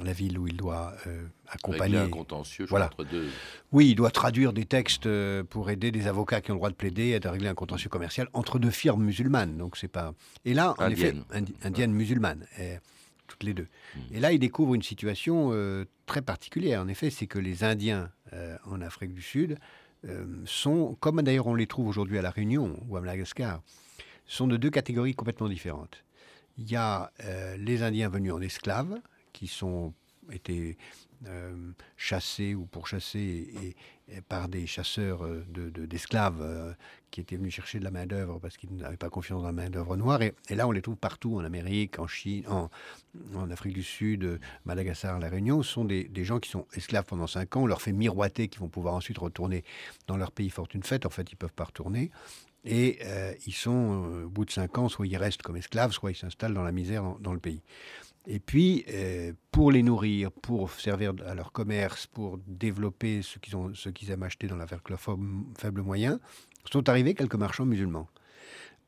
la 0.00 0.12
ville 0.12 0.38
où 0.38 0.46
il 0.46 0.56
doit 0.56 0.94
euh, 1.06 1.26
accompagner. 1.48 1.98
un 1.98 2.08
contentieux 2.08 2.66
voilà. 2.68 2.86
entre 2.86 3.04
deux. 3.04 3.28
Oui, 3.72 3.90
il 3.90 3.94
doit 3.94 4.10
traduire 4.10 4.52
des 4.52 4.64
textes 4.64 5.06
euh, 5.06 5.44
pour 5.44 5.70
aider 5.70 5.90
des 5.90 6.06
avocats 6.06 6.40
qui 6.40 6.50
ont 6.50 6.54
le 6.54 6.58
droit 6.58 6.70
de 6.70 6.74
plaider 6.74 7.08
et 7.08 7.20
de 7.20 7.28
régler 7.28 7.48
un 7.48 7.54
contentieux 7.54 7.90
commercial 7.90 8.28
entre 8.32 8.58
deux 8.58 8.70
firmes 8.70 9.02
musulmanes. 9.02 9.56
Donc 9.56 9.76
c'est 9.76 9.88
pas. 9.88 10.14
Et 10.44 10.54
là, 10.54 10.74
en 10.78 10.88
effet, 10.88 11.14
indienne 11.62 11.92
musulmane, 11.92 12.46
toutes 13.26 13.42
les 13.42 13.54
deux. 13.54 13.68
Hmm. 13.94 14.00
Et 14.14 14.20
là, 14.20 14.32
il 14.32 14.38
découvre 14.38 14.74
une 14.74 14.82
situation 14.82 15.50
euh, 15.52 15.84
très 16.06 16.22
particulière. 16.22 16.80
En 16.80 16.88
effet, 16.88 17.10
c'est 17.10 17.26
que 17.26 17.38
les 17.38 17.64
Indiens 17.64 18.10
en 18.64 18.80
Afrique 18.80 19.12
du 19.12 19.20
Sud 19.20 19.58
sont, 20.46 20.96
comme 21.00 21.20
d'ailleurs 21.20 21.46
on 21.46 21.54
les 21.54 21.66
trouve 21.66 21.86
aujourd'hui 21.86 22.18
à 22.18 22.22
la 22.22 22.30
Réunion 22.30 22.80
ou 22.88 22.96
à 22.96 23.00
Madagascar, 23.02 23.60
sont 24.26 24.46
de 24.46 24.56
deux 24.56 24.70
catégories 24.70 25.14
complètement 25.14 25.50
différentes. 25.50 26.02
Il 26.56 26.70
y 26.70 26.76
a 26.76 27.12
les 27.58 27.82
Indiens 27.82 28.08
venus 28.08 28.32
en 28.32 28.40
esclaves 28.40 28.98
qui 29.32 29.46
sont 29.46 29.94
été 30.30 30.76
euh, 31.26 31.54
chassés 31.96 32.54
ou 32.54 32.66
pourchassés 32.66 33.76
par 34.28 34.48
des 34.48 34.66
chasseurs 34.66 35.24
euh, 35.24 35.44
d'esclaves 35.86 36.38
de, 36.38 36.44
euh, 36.44 36.72
qui 37.10 37.20
étaient 37.20 37.36
venus 37.36 37.54
chercher 37.54 37.78
de 37.78 37.84
la 37.84 37.92
main-d'œuvre 37.92 38.40
parce 38.40 38.56
qu'ils 38.56 38.74
n'avaient 38.74 38.96
pas 38.96 39.08
confiance 39.08 39.40
dans 39.40 39.46
la 39.46 39.52
main-d'œuvre 39.52 39.96
noire. 39.96 40.20
Et, 40.20 40.34
là, 40.50 40.66
on 40.66 40.72
les 40.72 40.82
trouve 40.82 40.96
partout 40.96 41.36
en 41.36 41.44
Amérique, 41.44 41.98
en 41.98 42.06
Chine, 42.06 42.44
en, 42.48 43.50
Afrique 43.50 43.74
du 43.74 43.84
Sud, 43.84 44.40
Madagascar, 44.64 45.18
La 45.18 45.28
Réunion. 45.28 45.62
Ce 45.62 45.72
sont 45.72 45.84
des, 45.84 46.24
gens 46.24 46.40
qui 46.40 46.50
sont 46.50 46.66
esclaves 46.74 47.04
pendant 47.04 47.26
cinq 47.26 47.56
ans. 47.56 47.62
On 47.62 47.66
leur 47.66 47.82
fait 47.82 47.92
miroiter 47.92 48.48
qu'ils 48.48 48.60
vont 48.60 48.68
pouvoir 48.68 48.94
ensuite 48.94 49.18
retourner 49.18 49.64
dans 50.08 50.16
leur 50.16 50.32
pays 50.32 50.50
fortune 50.50 50.82
faite. 50.82 51.06
En 51.06 51.10
fait, 51.10 51.30
ils 51.30 51.34
ne 51.34 51.38
peuvent 51.38 51.52
pas 51.52 51.64
retourner. 51.64 52.10
Et 52.64 53.00
ils 53.46 53.54
sont, 53.54 54.22
au 54.24 54.28
bout 54.28 54.44
de 54.44 54.50
cinq 54.50 54.78
ans, 54.78 54.88
soit 54.88 55.06
ils 55.06 55.16
restent 55.16 55.42
comme 55.42 55.56
esclaves, 55.56 55.92
soit 55.92 56.12
ils 56.12 56.16
s'installent 56.16 56.54
dans 56.54 56.62
la 56.62 56.72
misère 56.72 57.16
dans 57.20 57.32
le 57.32 57.40
pays. 57.40 57.60
Et 58.26 58.38
puis, 58.38 58.84
euh, 58.88 59.32
pour 59.50 59.72
les 59.72 59.82
nourrir, 59.82 60.30
pour 60.30 60.70
servir 60.70 61.12
à 61.26 61.34
leur 61.34 61.52
commerce, 61.52 62.06
pour 62.06 62.38
développer 62.46 63.22
ce 63.22 63.38
qu'ils, 63.38 63.56
ont, 63.56 63.74
ce 63.74 63.88
qu'ils 63.88 64.10
aiment 64.10 64.22
acheter 64.22 64.46
dans 64.46 64.56
la 64.56 64.66
faible 64.66 65.82
moyen, 65.82 66.20
sont 66.70 66.88
arrivés 66.88 67.14
quelques 67.14 67.34
marchands 67.34 67.66
musulmans. 67.66 68.08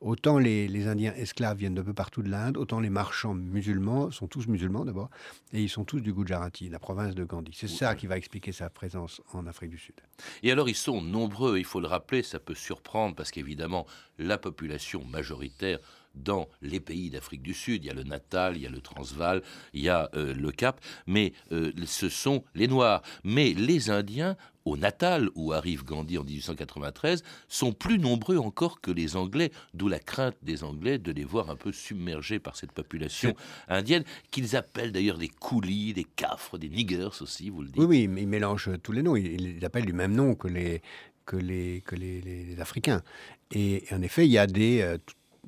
Autant 0.01 0.37
les, 0.37 0.87
Indiens 0.87 1.13
esclaves 1.15 1.57
viennent 1.57 1.73
de 1.73 1.81
peu 1.81 1.93
partout 1.93 2.21
de 2.21 2.29
l'Inde, 2.29 2.57
autant 2.57 2.79
les 2.79 2.89
marchands 2.89 3.33
musulmans 3.33 4.11
sont 4.11 4.27
tous 4.27 4.45
musulmans 4.47 4.83
d'abord, 4.83 5.09
et 5.53 5.63
ils 5.63 5.69
sont 5.69 5.85
tous 5.85 6.01
du 6.01 6.13
Gujarati, 6.13 6.69
la 6.69 6.79
province 6.79 7.15
de 7.15 7.23
Gandhi. 7.23 7.51
C'est 7.55 7.69
ça 7.69 7.95
qui 7.95 8.05
va 8.05 8.17
expliquer 8.17 8.51
sa 8.51 8.69
présence 8.69 9.21
en 9.33 9.47
Afrique 9.47 9.71
du 9.71 9.77
Sud. 9.77 9.95
Et 10.43 10.51
alors 10.51 10.67
ils 10.67 10.75
sont 10.75 11.01
nombreux, 11.01 11.57
il 11.57 11.65
faut 11.65 11.79
le 11.79 11.87
rappeler, 11.87 12.23
ça 12.23 12.39
peut 12.39 12.55
surprendre 12.55 13.15
parce 13.15 13.31
qu'évidemment 13.31 13.87
la 14.19 14.37
population 14.37 15.03
majoritaire 15.05 15.79
dans 16.15 16.47
les 16.61 16.79
pays 16.79 17.09
d'Afrique 17.09 17.41
du 17.41 17.53
Sud. 17.53 17.83
Il 17.83 17.87
y 17.87 17.89
a 17.89 17.93
le 17.93 18.03
Natal, 18.03 18.55
il 18.55 18.63
y 18.63 18.67
a 18.67 18.69
le 18.69 18.81
Transvaal, 18.81 19.41
il 19.73 19.81
y 19.81 19.89
a 19.89 20.09
euh, 20.15 20.33
le 20.33 20.51
Cap, 20.51 20.79
mais 21.07 21.33
euh, 21.51 21.71
ce 21.85 22.09
sont 22.09 22.43
les 22.53 22.67
Noirs. 22.67 23.01
Mais 23.23 23.53
les 23.53 23.89
Indiens 23.89 24.37
au 24.65 24.77
Natal, 24.77 25.29
où 25.35 25.53
arrive 25.53 25.83
Gandhi 25.83 26.17
en 26.17 26.23
1893, 26.23 27.23
sont 27.47 27.71
plus 27.71 27.99
nombreux 27.99 28.37
encore 28.37 28.81
que 28.81 28.89
les 28.89 29.15
Anglais, 29.15 29.51
d'où 29.75 29.87
la 29.87 29.99
crainte 29.99 30.35
des 30.41 30.63
Anglais 30.63 30.97
de 30.97 31.11
les 31.11 31.23
voir 31.23 31.51
un 31.51 31.55
peu 31.55 31.71
submergés 31.71 32.39
par 32.39 32.55
cette 32.55 32.71
population 32.71 33.35
indienne, 33.67 34.03
qu'ils 34.31 34.55
appellent 34.55 34.91
d'ailleurs 34.91 35.19
des 35.19 35.27
coulis, 35.27 35.93
des 35.93 36.03
cafres, 36.03 36.57
des 36.57 36.69
niggers 36.69 37.21
aussi, 37.21 37.51
vous 37.51 37.61
le 37.61 37.67
dites. 37.67 37.77
Oui, 37.77 37.85
oui, 37.85 38.07
mais 38.07 38.23
ils 38.23 38.27
mélangent 38.27 38.71
tous 38.81 38.91
les 38.91 39.03
noms, 39.03 39.15
ils 39.15 39.63
appellent 39.63 39.85
du 39.85 39.93
même 39.93 40.15
nom 40.15 40.33
que 40.33 40.47
les, 40.47 40.81
que 41.25 41.35
les, 41.35 41.81
que 41.81 41.95
les, 41.95 42.59
Africains. 42.59 43.03
Et 43.51 43.83
en 43.91 44.01
effet, 44.01 44.25
il 44.25 44.31
y 44.31 44.37
a 44.37 44.47
des, 44.47 44.81
euh, 44.81 44.97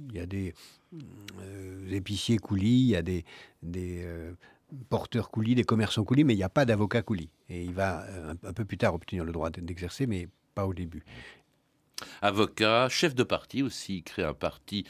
il 0.10 0.16
y 0.16 0.20
a 0.20 0.26
des 0.26 0.54
euh, 1.42 1.92
épiciers 1.92 2.38
coulis, 2.38 2.82
il 2.82 2.88
y 2.88 2.96
a 2.96 3.02
des, 3.02 3.26
des 3.64 4.04
euh, 4.04 4.34
porteurs 4.90 5.30
coulis, 5.30 5.56
des 5.56 5.64
commerçants 5.64 6.04
coulis, 6.04 6.24
mais 6.24 6.34
il 6.34 6.38
n'y 6.38 6.44
a 6.44 6.50
pas 6.50 6.66
d'avocat 6.66 7.02
coulis. 7.02 7.30
Et 7.50 7.64
il 7.64 7.74
va 7.74 8.04
euh, 8.04 8.34
un, 8.44 8.54
peu 8.54 8.66
plus 8.66 8.78
tard 8.78 8.94
obtenir 8.94 9.24
le 9.24 9.32
droit 9.32 9.50
d'exercer, 9.50 10.08
mais 10.08 10.28
pas 10.56 10.66
au 10.66 10.74
début. 10.74 11.04
Avocat, 12.22 12.90
chef 12.90 13.16
de 13.16 13.24
parti 13.24 13.64
aussi, 13.64 13.98
il 13.98 14.04
crée 14.04 14.24
un 14.24 14.34
parti 14.34 14.86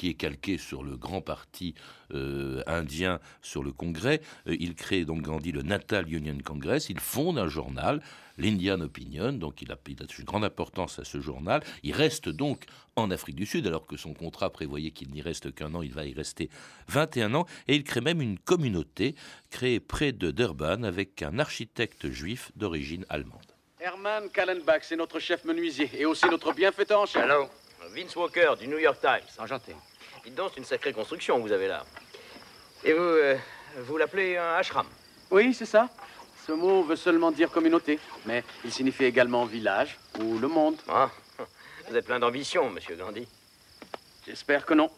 qui 0.00 0.08
est 0.08 0.14
calqué 0.14 0.56
sur 0.56 0.82
le 0.82 0.96
grand 0.96 1.20
parti 1.20 1.74
euh, 2.14 2.62
indien 2.66 3.20
sur 3.42 3.62
le 3.62 3.70
Congrès. 3.70 4.22
Euh, 4.46 4.56
il 4.58 4.74
crée 4.74 5.04
donc 5.04 5.20
Gandhi 5.20 5.52
le 5.52 5.60
Natal 5.60 6.10
Union 6.10 6.38
Congress. 6.42 6.88
Il 6.88 6.98
fonde 6.98 7.38
un 7.38 7.48
journal, 7.48 8.00
l'Indian 8.38 8.80
Opinion, 8.80 9.34
donc 9.34 9.60
il 9.60 9.70
a, 9.70 9.76
il 9.88 10.02
a 10.02 10.06
une 10.18 10.24
grande 10.24 10.44
importance 10.44 10.98
à 10.98 11.04
ce 11.04 11.20
journal. 11.20 11.62
Il 11.82 11.92
reste 11.92 12.30
donc 12.30 12.64
en 12.96 13.10
Afrique 13.10 13.36
du 13.36 13.44
Sud, 13.44 13.66
alors 13.66 13.86
que 13.86 13.98
son 13.98 14.14
contrat 14.14 14.48
prévoyait 14.48 14.90
qu'il 14.90 15.10
n'y 15.10 15.20
reste 15.20 15.54
qu'un 15.54 15.74
an, 15.74 15.82
il 15.82 15.92
va 15.92 16.06
y 16.06 16.14
rester 16.14 16.48
21 16.88 17.34
ans. 17.34 17.44
Et 17.68 17.76
il 17.76 17.84
crée 17.84 18.00
même 18.00 18.22
une 18.22 18.38
communauté 18.38 19.14
créée 19.50 19.80
près 19.80 20.12
de 20.12 20.30
Durban 20.30 20.82
avec 20.82 21.20
un 21.20 21.38
architecte 21.38 22.08
juif 22.08 22.52
d'origine 22.56 23.04
allemande. 23.10 23.52
Herman 23.78 24.30
Kallenbach, 24.30 24.80
c'est 24.80 24.96
notre 24.96 25.18
chef 25.18 25.44
menuisier 25.44 25.90
et 25.92 26.06
aussi 26.06 26.24
notre 26.24 26.54
bienfaiteur 26.54 27.00
en 27.00 27.06
chef. 27.06 27.22
Allô? 27.22 27.50
Vince 27.94 28.16
Walker 28.16 28.54
du 28.58 28.66
New 28.66 28.78
York 28.78 28.98
Times. 29.00 29.28
Enchanté. 29.38 29.74
Dites 30.24 30.34
donc, 30.34 30.50
c'est 30.52 30.58
une 30.60 30.64
sacrée 30.66 30.92
construction 30.92 31.36
que 31.38 31.42
vous 31.42 31.52
avez 31.52 31.68
là. 31.68 31.84
Et 32.84 32.92
vous, 32.92 33.02
euh, 33.02 33.36
vous 33.78 33.96
l'appelez 33.96 34.36
un 34.36 34.54
ashram 34.54 34.86
Oui, 35.30 35.54
c'est 35.54 35.66
ça. 35.66 35.88
Ce 36.46 36.52
mot 36.52 36.82
veut 36.82 36.96
seulement 36.96 37.30
dire 37.30 37.50
communauté, 37.50 37.98
mais 38.26 38.42
il 38.64 38.72
signifie 38.72 39.04
également 39.04 39.44
village 39.44 39.98
ou 40.18 40.38
le 40.38 40.48
monde. 40.48 40.76
Ah, 40.88 41.10
vous 41.88 41.96
êtes 41.96 42.06
plein 42.06 42.18
d'ambition, 42.18 42.70
monsieur 42.70 42.96
Gandhi. 42.96 43.26
J'espère 44.26 44.64
que 44.66 44.74
non. 44.74 44.90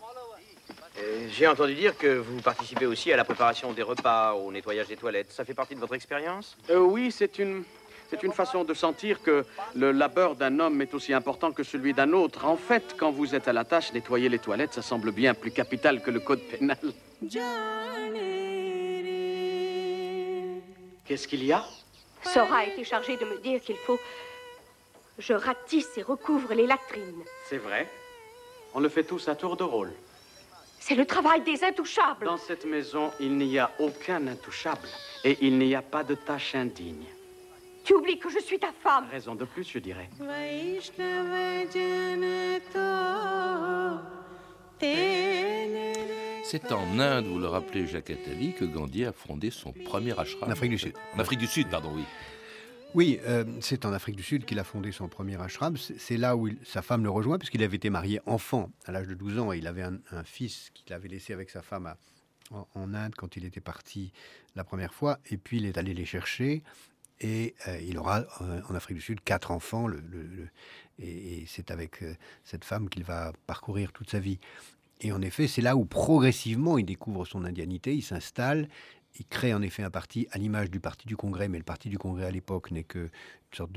Euh, 0.99 1.27
j'ai 1.31 1.47
entendu 1.47 1.75
dire 1.75 1.97
que 1.97 2.19
vous 2.19 2.41
participez 2.43 2.87
aussi 2.87 3.13
à 3.13 3.17
la 3.17 3.25
préparation 3.25 3.73
des 3.73 3.83
repas, 3.83 4.35
au 4.35 4.53
nettoyage 4.53 4.89
des 4.89 4.97
toilettes. 4.97 5.33
Ça 5.33 5.45
fait 5.45 5.55
partie 5.55 5.75
de 5.75 5.81
votre 5.81 5.95
expérience? 5.95 6.57
Euh, 6.71 6.79
Oui, 6.79 7.11
c'est 7.11 7.39
une 7.39 7.65
c'est 8.13 8.23
une 8.25 8.33
façon 8.35 8.63
de 8.63 8.75
sentir 8.75 9.23
que 9.23 9.47
le 9.75 9.91
labeur 9.91 10.37
d'un 10.37 10.61
homme 10.61 10.83
est 10.83 10.93
aussi 10.93 11.15
important 11.15 11.51
que 11.51 11.63
celui 11.63 11.95
d'un 11.95 12.13
autre. 12.13 12.45
En 12.45 12.59
fait, 12.59 12.95
quand 12.99 13.11
vous 13.11 13.35
êtes 13.35 13.49
à 13.49 13.55
la 13.55 13.65
tâche, 13.65 13.91
nettoyer 13.95 14.29
les 14.29 14.39
toilettes, 14.39 14.75
ça 14.75 14.83
semble 14.83 15.13
bien 15.13 15.33
plus 15.33 15.51
capital 15.51 16.03
que 16.03 16.11
le 16.11 16.21
code 16.21 16.43
pénal. 16.43 16.77
Qu'est-ce 21.07 21.27
qu'il 21.27 21.43
y 21.43 21.53
a? 21.53 21.65
Sora 22.23 22.59
a 22.59 22.65
été 22.67 22.85
chargé 22.85 23.17
de 23.17 23.25
me 23.25 23.39
dire 23.39 23.63
qu'il 23.63 23.77
faut... 23.77 23.99
Je 25.19 25.33
ratisse 25.33 25.97
et 25.97 26.03
recouvre 26.03 26.53
les 26.53 26.67
latrines. 26.67 27.25
C'est 27.49 27.57
vrai. 27.57 27.89
On 28.75 28.81
le 28.81 28.91
fait 28.91 29.05
tous 29.05 29.27
à 29.29 29.35
tour 29.35 29.57
de 29.57 29.65
rôle. 29.65 29.93
C'est 30.81 30.97
le 30.97 31.07
travail 31.07 31.41
des 31.45 31.65
intouchables. 31.65 32.27
Dans 32.27 32.37
cette 32.37 32.67
maison, 32.67 33.11
il 33.21 33.39
n'y 33.39 33.59
a 33.59 33.71
aucun 33.79 34.27
intouchable. 34.27 34.89
Et 35.25 35.39
il 35.41 35.59
n'y 35.59 35.75
a 35.75 35.81
pas 35.81 36.05
de 36.05 36.15
tâche 36.15 36.55
indigne. 36.55 37.07
Tu 37.85 37.95
oublies 37.95 38.19
que 38.19 38.31
je 38.31 38.39
suis 38.39 38.59
ta 38.59 38.73
femme. 38.73 39.07
Raison 39.11 39.35
de 39.35 39.45
plus, 39.45 39.69
je 39.69 39.79
dirais. 39.79 40.09
C'est 46.45 46.73
en 46.73 46.99
Inde, 46.99 47.27
vous 47.27 47.39
le 47.39 47.47
rappelez, 47.47 47.87
Jacques 47.87 48.11
Attali, 48.11 48.53
que 48.55 48.65
Gandhi 48.65 49.05
a 49.05 49.13
fondé 49.13 49.51
son 49.51 49.73
premier 49.73 50.19
ashram. 50.19 50.49
En 50.49 50.53
Afrique 50.53 50.71
du 50.71 50.79
Sud. 50.79 50.93
En 51.15 51.19
Afrique 51.19 51.39
du 51.39 51.47
Sud, 51.47 51.69
pardon, 51.69 51.93
oui. 51.95 52.05
Oui, 52.95 53.19
euh, 53.27 53.45
c'est 53.61 53.87
en 53.87 53.93
Afrique 53.93 54.17
du 54.17 54.23
Sud 54.23 54.45
qu'il 54.45 54.59
a 54.59 54.65
fondé 54.65 54.93
son 54.93 55.09
premier 55.09 55.41
ashram. 55.41 55.77
C'est 55.77 56.19
là 56.19 56.37
où 56.37 56.51
sa 56.63 56.83
femme 56.83 57.03
le 57.03 57.11
rejoint, 57.11 57.39
puisqu'il 57.39 57.63
avait 57.63 57.77
été 57.77 57.89
marié 57.89 58.21
enfant 58.27 58.71
à 58.85 58.93
l'âge 58.93 59.09
de 59.09 59.15
12 59.15 59.39
ans 59.39 59.53
et 59.53 59.59
il 59.59 59.67
avait 59.67 59.83
un, 59.83 60.25
fils 60.25 60.71
qu'il 60.75 60.93
avait 60.93 61.09
laissé 61.09 61.33
avec 61.33 61.49
sa 61.49 61.63
femme 61.63 61.95
en, 62.51 62.95
Inde 62.95 63.15
quand 63.17 63.37
il 63.37 63.47
était 63.47 63.63
parti 63.63 64.13
la 64.55 64.63
première 64.63 64.93
fois. 64.93 65.19
Et 65.31 65.39
puis 65.39 65.57
il 65.57 65.65
est 65.65 65.79
allé 65.79 65.95
les 65.95 66.05
chercher 66.05 66.63
et 67.21 67.55
euh, 67.69 67.81
il 67.81 67.99
aura 67.99 68.25
euh, 68.41 68.61
en 68.69 68.75
Afrique 68.75 68.97
du 68.97 69.03
Sud 69.03 69.21
quatre 69.23 69.51
enfants, 69.51 69.87
et, 70.99 71.45
c'est 71.47 71.71
avec 71.71 72.03
euh, 72.03 72.15
cette 72.45 72.65
femme 72.65 72.89
qu'il 72.89 73.05
va 73.05 73.33
parcourir 73.47 73.93
toute 73.93 74.11
sa 74.11 74.19
vie. 74.19 74.39
Et 75.01 75.13
en 75.13 75.23
effet, 75.23 75.49
c'est 75.49 75.63
là 75.63 75.77
où 75.77 75.85
progressivement 75.85 76.79
il 76.79 76.85
découvre 76.85 77.25
son 77.25 77.45
indianité, 77.45 77.95
il 77.95 78.03
s'installe, 78.03 78.69
il 79.19 79.27
crée 79.27 79.53
en 79.53 79.63
effet 79.63 79.83
un 79.83 79.91
parti 79.91 80.27
à 80.31 80.39
l'image 80.39 80.71
du 80.71 80.81
Parti 80.81 81.07
du 81.07 81.17
Congrès, 81.17 81.49
mais 81.49 81.59
le 81.59 81.65
Parti 81.65 81.89
du 81.89 81.99
Congrès 81.99 82.27
à 82.27 82.31
l'époque 82.31 82.71
n'est 82.71 82.85
qu'une 82.85 83.11
sorte 83.53 83.73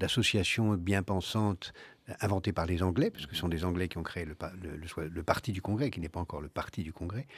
d'association 0.00 0.74
bien 0.74 1.02
pensante 1.02 1.72
inventée 2.20 2.52
par 2.52 2.66
les 2.66 2.82
Anglais, 2.82 3.10
parce 3.10 3.26
que 3.26 3.34
ce 3.34 3.40
sont 3.40 3.48
des 3.48 3.64
Anglais 3.64 3.88
qui 3.88 3.98
ont 3.98 4.02
créé 4.02 4.24
le 4.24 5.22
Parti 5.22 5.52
du 5.52 5.62
Congrès, 5.62 5.90
qui 5.90 6.00
n'est 6.00 6.08
pas 6.08 6.18
encore 6.18 6.40
le 6.40 6.48
Parti 6.48 6.82
du 6.82 6.92
Congrès. 6.92 7.28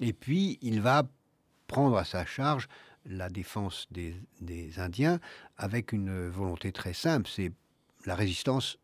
Et 0.00 0.12
puis, 0.12 0.58
il 0.62 0.80
va 0.80 1.02
prendre 1.66 1.96
à 1.96 2.04
sa 2.04 2.24
charge 2.24 2.68
la 3.06 3.28
défense 3.28 3.86
des, 3.90 4.14
Indiens 4.78 5.20
avec 5.56 5.92
une 5.92 6.28
volonté 6.28 6.72
très 6.72 6.94
simple, 6.94 7.28
c'est 7.28 7.52
la 8.06 8.14
résistance 8.14 8.78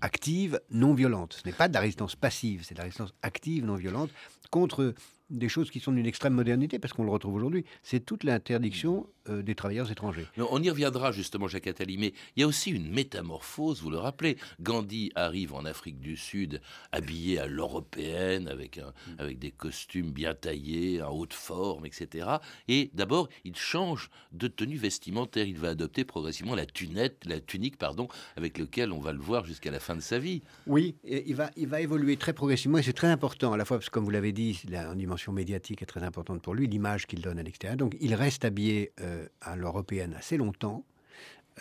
active, 0.00 0.60
non 0.70 0.94
violente. 0.94 1.34
Ce 1.34 1.48
n'est 1.48 1.54
pas 1.54 1.68
de 1.68 1.74
la 1.74 1.80
résistance 1.80 2.16
passive, 2.16 2.64
c'est 2.64 2.74
de 2.74 2.78
la 2.78 2.84
résistance 2.84 3.14
active, 3.22 3.64
non 3.64 3.76
violente, 3.76 4.10
contre 4.50 4.94
des 5.30 5.48
choses 5.48 5.70
qui 5.70 5.80
sont 5.80 5.92
d'une 5.92 6.06
extrême 6.06 6.34
modernité, 6.34 6.78
parce 6.78 6.92
qu'on 6.92 7.04
le 7.04 7.10
retrouve 7.10 7.34
aujourd'hui, 7.34 7.64
c'est 7.82 8.00
toute 8.00 8.24
l'interdiction 8.24 9.08
euh, 9.28 9.42
des 9.42 9.54
travailleurs 9.54 9.90
étrangers. 9.90 10.26
on 10.36 10.62
y 10.62 10.70
reviendra 10.70 11.12
justement, 11.12 11.48
Jacques 11.48 11.66
Attali, 11.66 11.98
mais 11.98 12.12
il 12.36 12.40
y 12.40 12.42
a 12.42 12.46
aussi 12.46 12.70
une 12.70 12.90
métamorphose, 12.90 13.82
vous 13.82 13.90
le 13.90 13.98
rappelez. 13.98 14.36
Gandhi 14.60 15.10
arrive 15.14 15.54
en 15.54 15.64
Afrique 15.64 15.98
du 15.98 16.16
Sud 16.16 16.60
habillé 16.92 17.38
à 17.38 17.46
l'européenne, 17.46 18.48
avec, 18.48 18.78
un, 18.78 18.88
mm. 18.88 19.14
avec 19.18 19.38
des 19.38 19.50
costumes 19.50 20.10
bien 20.12 20.34
taillés, 20.34 21.02
en 21.02 21.10
haute 21.10 21.34
forme, 21.34 21.86
etc. 21.86 22.28
Et 22.68 22.90
d'abord, 22.94 23.28
il 23.44 23.56
change 23.56 24.10
de 24.32 24.46
tenue 24.46 24.76
vestimentaire. 24.76 25.46
Il 25.46 25.58
va 25.58 25.70
adopter 25.70 26.04
progressivement 26.04 26.54
la, 26.54 26.66
tunette, 26.66 27.24
la 27.26 27.40
tunique 27.40 27.78
pardon, 27.78 28.08
avec 28.36 28.58
lequel 28.58 28.92
on 28.92 29.00
va 29.00 29.12
le 29.12 29.20
voir 29.20 29.44
jusqu'à 29.44 29.70
la 29.70 29.80
fin 29.80 29.96
de 29.96 30.00
sa 30.00 30.18
vie. 30.18 30.42
Oui, 30.66 30.94
il 31.04 31.34
va, 31.34 31.50
il 31.56 31.66
va 31.66 31.80
évoluer 31.80 32.16
très 32.16 32.32
progressivement, 32.32 32.78
et 32.78 32.82
c'est 32.82 32.92
très 32.92 33.08
important, 33.08 33.52
à 33.52 33.56
la 33.56 33.64
fois, 33.64 33.78
parce 33.78 33.88
que 33.88 33.94
comme 33.94 34.04
vous 34.04 34.10
l'avez 34.10 34.32
dit, 34.32 34.62
dimension 34.94 35.15
médiatique 35.32 35.82
est 35.82 35.86
très 35.86 36.02
importante 36.02 36.42
pour 36.42 36.54
lui, 36.54 36.66
l'image 36.66 37.06
qu'il 37.06 37.20
donne 37.20 37.38
à 37.38 37.42
l'extérieur. 37.42 37.76
Donc 37.76 37.96
il 38.00 38.14
reste 38.14 38.44
habillé... 38.44 38.92
Euh, 39.00 39.26
à 39.46 39.56
l'européenne 39.56 40.14
assez 40.14 40.36
longtemps. 40.36 40.84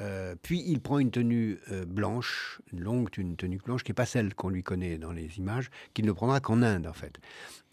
Euh, 0.02 0.36
puis 0.42 0.62
il 0.68 0.82
prend 0.82 1.00
une 1.00 1.12
tenue 1.12 1.60
euh, 1.72 1.86
blanche, 1.86 2.60
une 2.74 2.82
longue 2.82 3.10
une 3.18 3.38
tenue 3.38 3.60
blanche, 3.64 3.84
qui 3.84 3.92
n'est 3.92 3.96
pas 3.96 4.06
celle 4.06 4.34
qu'on 4.36 4.50
lui 4.50 4.64
connaît 4.64 4.98
dans 4.98 5.14
les 5.14 5.38
images, 5.38 5.70
qu'il 5.94 6.06
ne 6.06 6.12
prendra 6.12 6.42
qu'en 6.42 6.62
Inde 6.62 6.88
en 6.88 6.94
fait. 6.94 7.20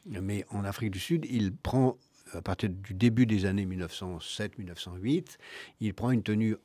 Mais 0.06 0.44
en 0.50 0.64
Afrique 0.64 0.92
du 0.92 1.00
Sud, 1.00 1.26
il 1.28 1.52
prend, 1.54 1.96
à 2.32 2.42
partir 2.42 2.70
du 2.70 2.94
début 2.94 3.26
des 3.26 3.44
années 3.44 3.66
1907-1908, 3.66 5.38
il 5.80 5.94
prend 5.94 6.10
une 6.10 6.22
tenue 6.22 6.56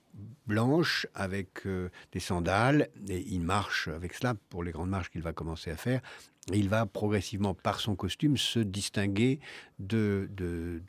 blanche 0.47 1.07
avec 1.13 1.67
des 2.11 2.19
sandales 2.19 2.89
et 3.09 3.23
il 3.27 3.41
marche 3.41 3.87
avec 3.87 4.13
cela 4.13 4.33
pour 4.49 4.63
les 4.63 4.71
grandes 4.71 4.89
marches 4.89 5.09
qu'il 5.09 5.21
va 5.21 5.33
commencer 5.33 5.69
à 5.69 5.77
faire 5.77 6.01
il 6.53 6.69
va 6.69 6.85
progressivement, 6.85 7.53
par 7.53 7.79
son 7.79 7.95
costume, 7.95 8.37
se 8.37 8.59
distinguer 8.59 9.39
de, 9.79 10.29
de, 10.31 10.81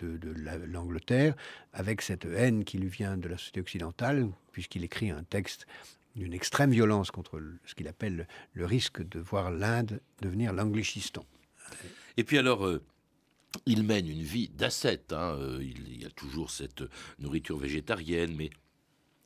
l'Angleterre 0.66 1.34
avec 1.72 2.02
cette 2.02 2.24
haine 2.24 2.64
qui 2.64 2.78
lui 2.78 2.88
vient 2.88 3.16
de 3.16 3.28
la 3.28 3.36
société 3.36 3.60
occidentale, 3.60 4.28
puisqu'il 4.52 4.84
écrit 4.84 5.10
un 5.10 5.24
texte 5.24 5.66
d'une 6.14 6.32
extrême 6.32 6.70
violence 6.70 7.10
contre 7.10 7.40
ce 7.64 7.74
qu'il 7.74 7.88
appelle 7.88 8.26
le 8.52 8.66
risque 8.66 9.06
de 9.06 9.20
voir 9.20 9.50
l'Inde 9.50 10.00
devenir 10.20 10.52
l'Anglichistan. 10.52 11.24
Et 12.16 12.24
puis 12.24 12.38
alors, 12.38 12.66
euh, 12.66 12.82
il 13.66 13.82
mène 13.82 14.08
une 14.08 14.22
vie 14.22 14.48
d'ascète. 14.48 15.12
Hein. 15.12 15.36
Euh, 15.38 15.62
il, 15.62 16.02
y 16.02 16.04
a 16.04 16.10
toujours 16.10 16.50
cette 16.50 16.82
nourriture 17.18 17.58
végétarienne, 17.58 18.34
mais 18.36 18.50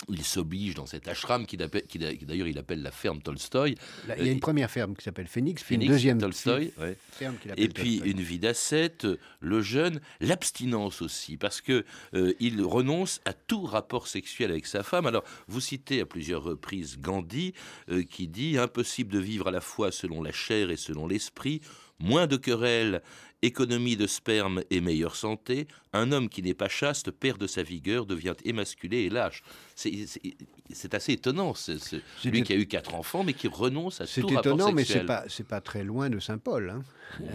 il 0.09 0.25
s'oblige 0.25 0.75
dans 0.75 0.87
cet 0.87 1.09
ashram 1.09 1.47
qui, 1.47 1.57
d'ailleurs 1.57 2.49
il 2.49 2.59
appelle 2.59 2.83
la 2.83 2.91
ferme 2.91 3.21
Tolstoï. 3.21 3.77
il 4.19 4.27
y 4.27 4.29
a 4.29 4.33
une 4.33 4.41
première 4.41 4.71
ferme 4.71 4.97
qui 4.97 5.05
s'appelle 5.05 5.29
Phoenix, 5.29 5.63
puis 5.63 5.77
une 5.77 5.87
deuxième 5.87 6.19
Tolstoï, 6.19 6.73
ferme 7.13 7.37
Et 7.57 7.69
puis 7.69 8.01
une 8.05 8.21
vie 8.21 8.39
d'ascète, 8.39 9.07
le 9.41 9.63
jeune, 9.63 10.01
l'abstinence 10.21 11.03
aussi, 11.03 11.37
parce 11.37 11.61
que 11.61 11.85
euh, 12.15 12.35
il 12.41 12.63
renonce 12.63 13.21
à 13.25 13.33
tout 13.33 13.65
rapport 13.65 14.09
sexuel 14.09 14.51
avec 14.51 14.67
sa 14.67 14.83
femme. 14.83 15.07
Alors 15.07 15.25
vous 15.47 15.61
citez 15.61 16.01
à 16.01 16.07
plusieurs 16.07 16.43
reprises 16.43 16.99
Gandhi 16.99 17.55
euh, 17.89 18.03
qui 18.03 18.29
dit 18.29 18.59
impossible 18.59 19.13
de 19.13 19.19
vivre 19.19 19.49
à 19.49 19.51
la 19.51 19.61
fois 19.61 19.93
selon 19.93 20.23
la 20.23 20.33
chair 20.33 20.71
et 20.71 20.77
selon 20.77 21.07
l'esprit 21.07 21.61
moins 22.03 22.27
de 22.27 22.37
querelles, 22.37 23.01
économie 23.43 23.97
de 23.97 24.07
sperme 24.07 24.63
et 24.71 24.81
meilleure 24.81 25.17
santé, 25.17 25.67
un 25.93 26.13
homme 26.13 26.29
qui 26.29 26.43
n'est 26.43 26.55
pas 26.55 26.69
chaste 26.69 27.11
perd 27.11 27.39
de 27.39 27.47
sa 27.47 27.63
vigueur, 27.63 28.07
devient 28.07 28.35
émasculé 28.45 28.99
et 28.99 29.11
lâche. 29.11 29.43
C'est 29.75 30.95
assez 30.95 31.13
étonnant, 31.13 31.55
c'est 31.55 31.79
lui 32.25 32.43
qui 32.43 32.53
a 32.53 32.57
eu 32.57 32.67
quatre 32.67 32.95
enfants, 32.95 33.25
mais 33.25 33.33
qui 33.33 33.49
renonce 33.49 34.01
à 34.01 34.07
tout 34.07 34.21
rapport 34.21 34.43
C'est 34.43 34.49
étonnant, 34.49 34.73
mais 34.73 34.85
c'est 34.85 35.05
pas, 35.05 35.25
pas 35.49 35.61
très 35.61 35.83
loin 35.83 36.09
de 36.09 36.21
Saint 36.21 36.39
Paul. 36.39 36.71
Hein. 36.71 36.83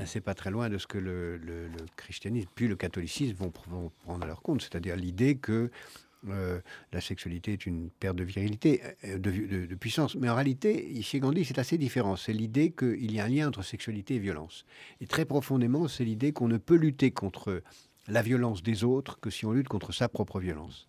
C'est 0.05 0.21
pas 0.21 0.33
très 0.33 0.49
loin 0.49 0.69
de 0.69 0.77
ce 0.77 0.87
que 0.87 0.97
le, 0.97 1.39
christianisme 1.97 2.49
puis 2.55 2.67
le 2.67 2.75
catholicisme 2.75 3.35
vont, 3.35 3.51
vont 3.67 3.91
prendre 4.05 4.23
à 4.23 4.27
leur 4.27 4.41
compte, 4.41 4.61
c'est-à-dire 4.61 4.95
l'idée 4.95 5.35
que 5.35 5.69
euh, 6.29 6.59
la 6.91 7.01
sexualité 7.01 7.53
est 7.53 7.65
une 7.65 7.89
perte 7.89 8.15
de 8.15 8.23
virilité, 8.23 8.81
euh, 9.05 9.17
de, 9.17 9.75
puissance. 9.75 10.15
Mais 10.15 10.29
en 10.29 10.35
réalité, 10.35 11.01
chez 11.01 11.19
Gandhi, 11.19 11.45
c'est 11.45 11.59
assez 11.59 11.77
différent. 11.77 12.15
C'est 12.15 12.33
l'idée 12.33 12.71
qu'il 12.71 13.11
y 13.11 13.19
a 13.19 13.25
un 13.25 13.29
lien 13.29 13.47
entre 13.47 13.63
sexualité 13.63 14.15
et 14.15 14.19
violence. 14.19 14.65
Et 15.01 15.07
très 15.07 15.25
profondément, 15.25 15.87
c'est 15.87 16.03
l'idée 16.03 16.33
qu'on 16.33 16.47
ne 16.47 16.57
peut 16.57 16.75
lutter 16.75 17.11
contre 17.11 17.61
la 18.07 18.21
violence 18.21 18.63
des 18.63 18.83
autres 18.83 19.19
que 19.19 19.29
si 19.29 19.45
on 19.45 19.51
lutte 19.51 19.67
contre 19.67 19.91
sa 19.91 20.07
propre 20.07 20.39
violence. 20.39 20.87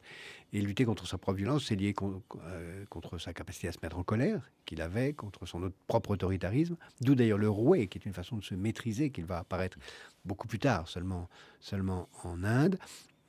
Et 0.52 0.62
lutter 0.62 0.87
contre 0.87 1.07
sa 1.07 1.18
propre 1.18 1.37
violence, 1.37 1.66
c'est 1.66 1.76
lié 1.76 1.95
euh, 2.02 2.85
contre 2.88 3.18
sa 3.18 3.35
capacité 3.35 3.68
à 3.68 3.73
se 3.73 3.78
mettre 3.83 3.99
en 3.99 4.02
colère, 4.02 4.50
qu'il 4.64 4.80
avait, 4.80 5.12
contre 5.12 5.45
son 5.45 5.71
propre 5.87 6.12
autoritarisme. 6.12 6.76
D'où 7.02 7.14
d'ailleurs 7.14 7.38
le 7.38 7.50
rouet, 7.50 7.87
qui 7.87 7.99
est 7.99 8.07
une 8.07 8.14
façon 8.14 8.37
de 8.37 8.45
se 8.45 8.54
maîtriser, 8.54 9.11
qu'il 9.11 9.26
va 9.26 9.38
apparaître 9.38 9.76
beaucoup 10.25 10.49
plus 10.49 10.59
tard, 10.59 10.88
seulement, 10.88 11.28
seulement 11.61 12.09
en 12.25 12.45
Inde. 12.45 12.78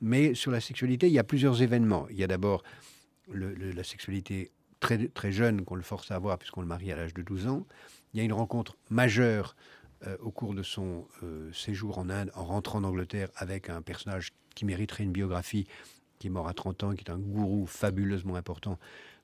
Mais 0.00 0.34
sur 0.34 0.50
la 0.50 0.60
sexualité, 0.60 1.08
il 1.08 1.12
y 1.12 1.18
a 1.18 1.24
plusieurs 1.24 1.62
événements. 1.62 2.06
Il 2.10 2.16
y 2.16 2.24
a 2.24 2.26
d'abord 2.26 2.62
la 3.32 3.84
sexualité 3.84 4.50
très, 4.80 5.08
très 5.08 5.30
jeune 5.30 5.64
qu'on 5.64 5.76
le 5.76 5.82
force 5.82 6.10
à 6.10 6.16
avoir 6.16 6.38
puisqu'on 6.38 6.62
le 6.62 6.66
marie 6.66 6.90
à 6.90 6.96
l'âge 6.96 7.14
de 7.14 7.22
12 7.22 7.46
ans. 7.46 7.66
Il 8.12 8.18
y 8.18 8.20
a 8.20 8.24
une 8.24 8.32
rencontre 8.32 8.76
majeure 8.88 9.54
euh, 10.06 10.16
au 10.20 10.30
cours 10.30 10.54
de 10.54 10.62
son 10.62 11.06
euh, 11.22 11.52
séjour 11.52 11.98
en 11.98 12.08
Inde, 12.08 12.30
en 12.34 12.44
rentrant 12.44 12.78
en 12.78 12.84
Angleterre, 12.84 13.28
avec 13.36 13.68
un 13.68 13.82
personnage 13.82 14.32
qui 14.54 14.64
mériterait 14.64 15.04
une 15.04 15.12
biographie, 15.12 15.66
qui 16.18 16.28
est 16.28 16.30
mort 16.30 16.48
à 16.48 16.54
30 16.54 16.84
ans, 16.84 16.94
qui 16.94 17.04
est 17.04 17.10
un 17.10 17.18
gourou 17.18 17.66
fabuleusement 17.66 18.36
important, 18.36 18.78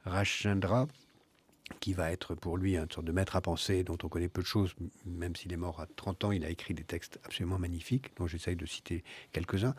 Rajchandra, 0.05 0.87
qui 1.81 1.95
va 1.95 2.13
être 2.13 2.35
pour 2.35 2.57
lui 2.57 2.77
une 2.77 2.91
sorte 2.91 3.07
de 3.07 3.13
maître 3.13 3.37
à 3.37 3.41
penser 3.41 3.83
dont 3.83 3.99
on 4.03 4.09
connaît 4.09 4.29
peu 4.29 4.43
de 4.43 4.47
choses, 4.47 4.75
même 5.05 5.35
s'il 5.35 5.53
est 5.53 5.59
mort 5.59 5.81
à 5.81 5.87
30 5.97 6.25
ans, 6.25 6.33
il 6.33 6.45
a 6.45 6.51
écrit 6.51 6.75
des 6.75 6.85
textes 6.85 7.19
absolument 7.25 7.59
magnifiques, 7.59 8.13
dont 8.17 8.27
j'essaye 8.27 8.57
de 8.57 8.67
citer 8.67 9.03
quelques-uns, 9.33 9.75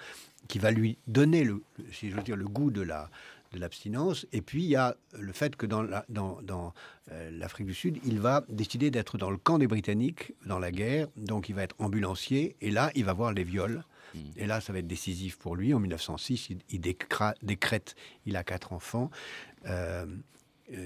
qui 0.48 0.60
va 0.60 0.72
lui 0.72 0.98
donner, 1.08 1.44
le, 1.44 1.64
si 1.92 2.10
je 2.10 2.16
veux 2.16 2.24
dire, 2.24 2.36
le 2.36 2.46
goût 2.46 2.72
de 2.72 2.82
la 2.82 3.10
de 3.54 3.60
l'abstinence. 3.60 4.26
Et 4.34 4.42
puis 4.42 4.64
il 4.64 4.70
y 4.70 4.76
a 4.76 4.96
le 5.18 5.32
fait 5.32 5.56
que 5.56 5.66
dans 5.66 5.82
l'Afrique 5.82 6.06
dans, 6.10 6.42
dans, 6.42 6.74
euh, 7.12 7.48
du 7.60 7.74
Sud, 7.74 8.00
il 8.06 8.20
va 8.20 8.44
décider 8.50 8.92
d'être 8.92 9.18
dans 9.18 9.30
le 9.30 9.38
camp 9.38 9.58
des 9.58 9.68
Britanniques 9.68 10.34
dans 10.46 10.60
la 10.60 10.72
guerre, 10.72 11.08
donc 11.16 11.50
il 11.50 11.56
va 11.56 11.64
être 11.64 11.76
ambulancier, 11.80 12.56
et 12.62 12.72
là 12.72 12.92
il 12.96 13.06
va 13.06 13.14
voir 13.14 13.34
les 13.34 13.44
viols. 13.44 13.84
Hmm. 14.14 14.20
Et 14.38 14.48
là, 14.48 14.62
ça 14.62 14.72
va 14.72 14.80
être 14.80 14.88
décisif 14.88 15.38
pour 15.38 15.58
lui. 15.58 15.74
En 15.74 15.80
1906, 15.82 16.50
il, 16.70 16.80
décrète, 16.80 17.96
il 18.26 18.38
a 18.38 18.44
quatre 18.46 18.72
enfants. 18.72 19.12
Euh, 19.66 20.06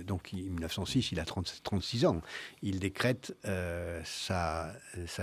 donc 0.06 0.32
en 0.34 0.38
1906, 0.38 1.12
il 1.12 1.20
a 1.20 1.26
36 1.26 2.06
ans, 2.06 2.22
il 2.62 2.80
décrète 2.80 3.36
euh, 3.46 4.02
sa, 4.04 4.74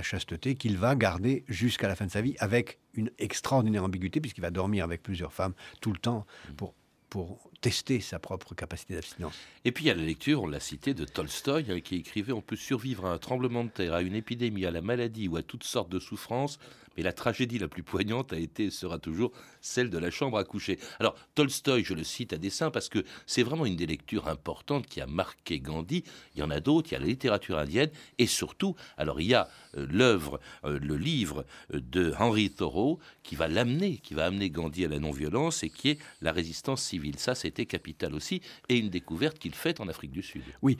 chasteté 0.02 0.54
qu'il 0.54 0.78
va 0.78 0.94
garder 0.94 1.44
jusqu'à 1.48 1.88
la 1.88 1.96
fin 1.96 2.06
de 2.06 2.10
sa 2.10 2.20
vie 2.20 2.34
avec 2.38 2.78
une 2.94 3.10
extraordinaire 3.18 3.84
ambiguïté 3.84 4.20
puisqu'il 4.20 4.40
va 4.40 4.50
dormir 4.50 4.84
avec 4.84 5.02
plusieurs 5.02 5.32
femmes 5.32 5.54
tout 5.80 5.92
le 5.92 5.98
temps 5.98 6.26
pour 6.56 6.74
pour 7.10 7.47
tester 7.60 8.00
sa 8.00 8.18
propre 8.18 8.54
capacité 8.54 8.94
d'abstinence. 8.94 9.34
Et 9.64 9.72
puis 9.72 9.84
il 9.84 9.88
y 9.88 9.90
a 9.90 9.94
la 9.94 10.04
lecture, 10.04 10.42
on 10.42 10.46
l'a 10.46 10.60
cité, 10.60 10.94
de 10.94 11.04
Tolstoï, 11.04 11.70
hein, 11.70 11.80
qui 11.80 11.96
écrivait 11.96 12.32
On 12.32 12.40
peut 12.40 12.56
survivre 12.56 13.06
à 13.06 13.12
un 13.12 13.18
tremblement 13.18 13.64
de 13.64 13.70
terre, 13.70 13.94
à 13.94 14.02
une 14.02 14.14
épidémie, 14.14 14.66
à 14.66 14.70
la 14.70 14.80
maladie 14.80 15.28
ou 15.28 15.36
à 15.36 15.42
toutes 15.42 15.64
sortes 15.64 15.90
de 15.90 15.98
souffrances, 15.98 16.58
mais 16.98 17.04
la 17.04 17.12
tragédie 17.12 17.60
la 17.60 17.68
plus 17.68 17.84
poignante 17.84 18.32
a 18.32 18.38
été 18.38 18.64
et 18.64 18.70
sera 18.70 18.98
toujours 18.98 19.30
celle 19.60 19.88
de 19.88 19.98
la 19.98 20.10
chambre 20.10 20.36
à 20.36 20.42
coucher. 20.42 20.80
Alors, 20.98 21.14
Tolstoï, 21.36 21.84
je 21.84 21.94
le 21.94 22.02
cite 22.02 22.32
à 22.32 22.38
dessein 22.38 22.72
parce 22.72 22.88
que 22.88 23.04
c'est 23.24 23.44
vraiment 23.44 23.66
une 23.66 23.76
des 23.76 23.86
lectures 23.86 24.26
importantes 24.26 24.88
qui 24.88 25.00
a 25.00 25.06
marqué 25.06 25.60
Gandhi. 25.60 26.02
Il 26.34 26.40
y 26.40 26.42
en 26.42 26.50
a 26.50 26.58
d'autres, 26.58 26.90
il 26.90 26.94
y 26.94 26.96
a 26.96 26.98
la 26.98 27.06
littérature 27.06 27.56
indienne, 27.56 27.90
et 28.18 28.26
surtout, 28.26 28.74
alors 28.96 29.20
il 29.20 29.28
y 29.28 29.34
a 29.34 29.48
euh, 29.76 29.86
l'œuvre, 29.88 30.40
euh, 30.64 30.80
le 30.80 30.96
livre 30.96 31.46
euh, 31.72 31.80
de 31.80 32.12
Henry 32.18 32.50
Thoreau 32.50 32.98
qui 33.22 33.36
va 33.36 33.46
l'amener, 33.46 33.98
qui 33.98 34.14
va 34.14 34.26
amener 34.26 34.50
Gandhi 34.50 34.84
à 34.84 34.88
la 34.88 34.98
non-violence 34.98 35.62
et 35.62 35.70
qui 35.70 35.90
est 35.90 35.98
la 36.20 36.32
résistance 36.32 36.82
civile. 36.82 37.18
Ça, 37.20 37.36
c'était 37.48 37.66
capital 37.66 38.14
aussi, 38.14 38.42
et 38.68 38.76
une 38.76 38.90
découverte 38.90 39.38
qu'il 39.38 39.54
fait 39.54 39.80
en 39.80 39.88
Afrique 39.88 40.12
du 40.12 40.22
Sud. 40.22 40.42
Oui, 40.60 40.76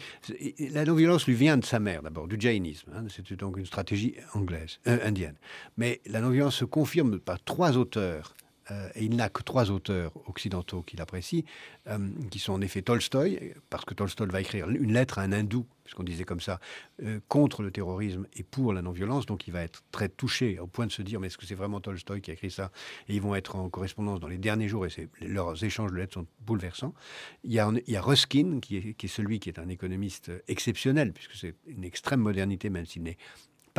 la 0.59 0.85
non-violence 0.85 1.27
lui 1.27 1.35
vient 1.35 1.57
de 1.57 1.65
sa 1.65 1.81
mère 1.81 2.03
d'abord, 2.03 2.29
du 2.29 2.39
jainisme. 2.39 2.93
Hein. 2.95 3.05
C'était 3.09 3.37
donc 3.37 3.57
une 3.57 3.65
stratégie 3.67 4.15
anglaise, 4.35 4.79
indienne. 4.85 5.37
Mais 5.79 6.01
la 6.07 6.21
non-violence 6.21 6.57
se 6.57 6.67
confirme 6.67 7.19
par 7.19 7.43
trois 7.43 7.77
auteurs 7.77 8.35
euh, 8.71 8.89
et 8.95 9.05
il 9.05 9.17
n'a 9.17 9.29
que 9.29 9.43
trois 9.43 9.71
auteurs 9.71 10.13
occidentaux 10.29 10.83
qu'il 10.83 11.01
apprécie, 11.01 11.45
euh, 11.87 11.99
qui 12.31 12.39
sont 12.39 12.53
en 12.53 12.61
effet 12.61 12.83
Tolstoï, 12.83 13.55
parce 13.71 13.85
que 13.85 13.95
Tolstoï 13.95 14.29
va 14.29 14.41
écrire 14.41 14.69
une 14.69 14.93
lettre 14.93 15.19
à 15.19 15.23
un 15.23 15.33
hindou, 15.33 15.67
puisqu'on 15.85 16.03
disait 16.03 16.25
comme 16.25 16.41
ça, 16.41 16.61
euh, 17.03 17.21
contre 17.29 17.63
le 17.63 17.71
terrorisme 17.71 18.27
et 18.35 18.43
pour 18.43 18.73
la 18.73 18.83
non-violence, 18.83 19.27
donc 19.27 19.47
il 19.47 19.53
va 19.53 19.63
être 19.63 19.83
très 19.91 20.09
touché 20.09 20.59
au 20.59 20.67
point 20.67 20.87
de 20.87 20.93
se 20.93 21.03
dire, 21.03 21.21
mais 21.21 21.29
est-ce 21.29 21.39
que 21.39 21.47
c'est 21.47 21.55
vraiment 21.55 21.81
Tolstoï 21.81 22.21
qui 22.21 22.31
a 22.31 22.35
écrit 22.35 22.51
ça? 22.51 22.71
Et 23.09 23.15
ils 23.15 23.23
vont 23.23 23.35
être 23.35 23.57
en 23.57 23.69
correspondance 23.71 24.21
dans 24.21 24.29
les 24.29 24.39
derniers 24.39 24.69
jours, 24.69 24.87
et 24.87 25.09
leurs 25.23 25.63
échanges 25.65 25.93
de 25.93 25.97
lettres 25.97 26.15
sont 26.15 26.27
bouleversants. 26.41 26.95
Il 27.45 27.53
y 27.53 27.59
a, 27.59 28.03
Ruskin, 28.03 28.61
qui 28.61 28.77
est, 28.77 28.95
qui 28.95 29.07
est 29.07 29.09
celui 29.09 29.41
qui 29.41 29.49
est 29.49 29.59
un 29.59 29.69
économiste 29.69 30.31
exceptionnel, 30.49 31.13
puisque 31.13 31.35
c'est 31.35 31.55
une 31.67 31.85
extrême 31.85 32.21
modernité, 32.21 32.71
même 32.71 32.87
s'il 32.87 33.03
n'est 33.03 33.17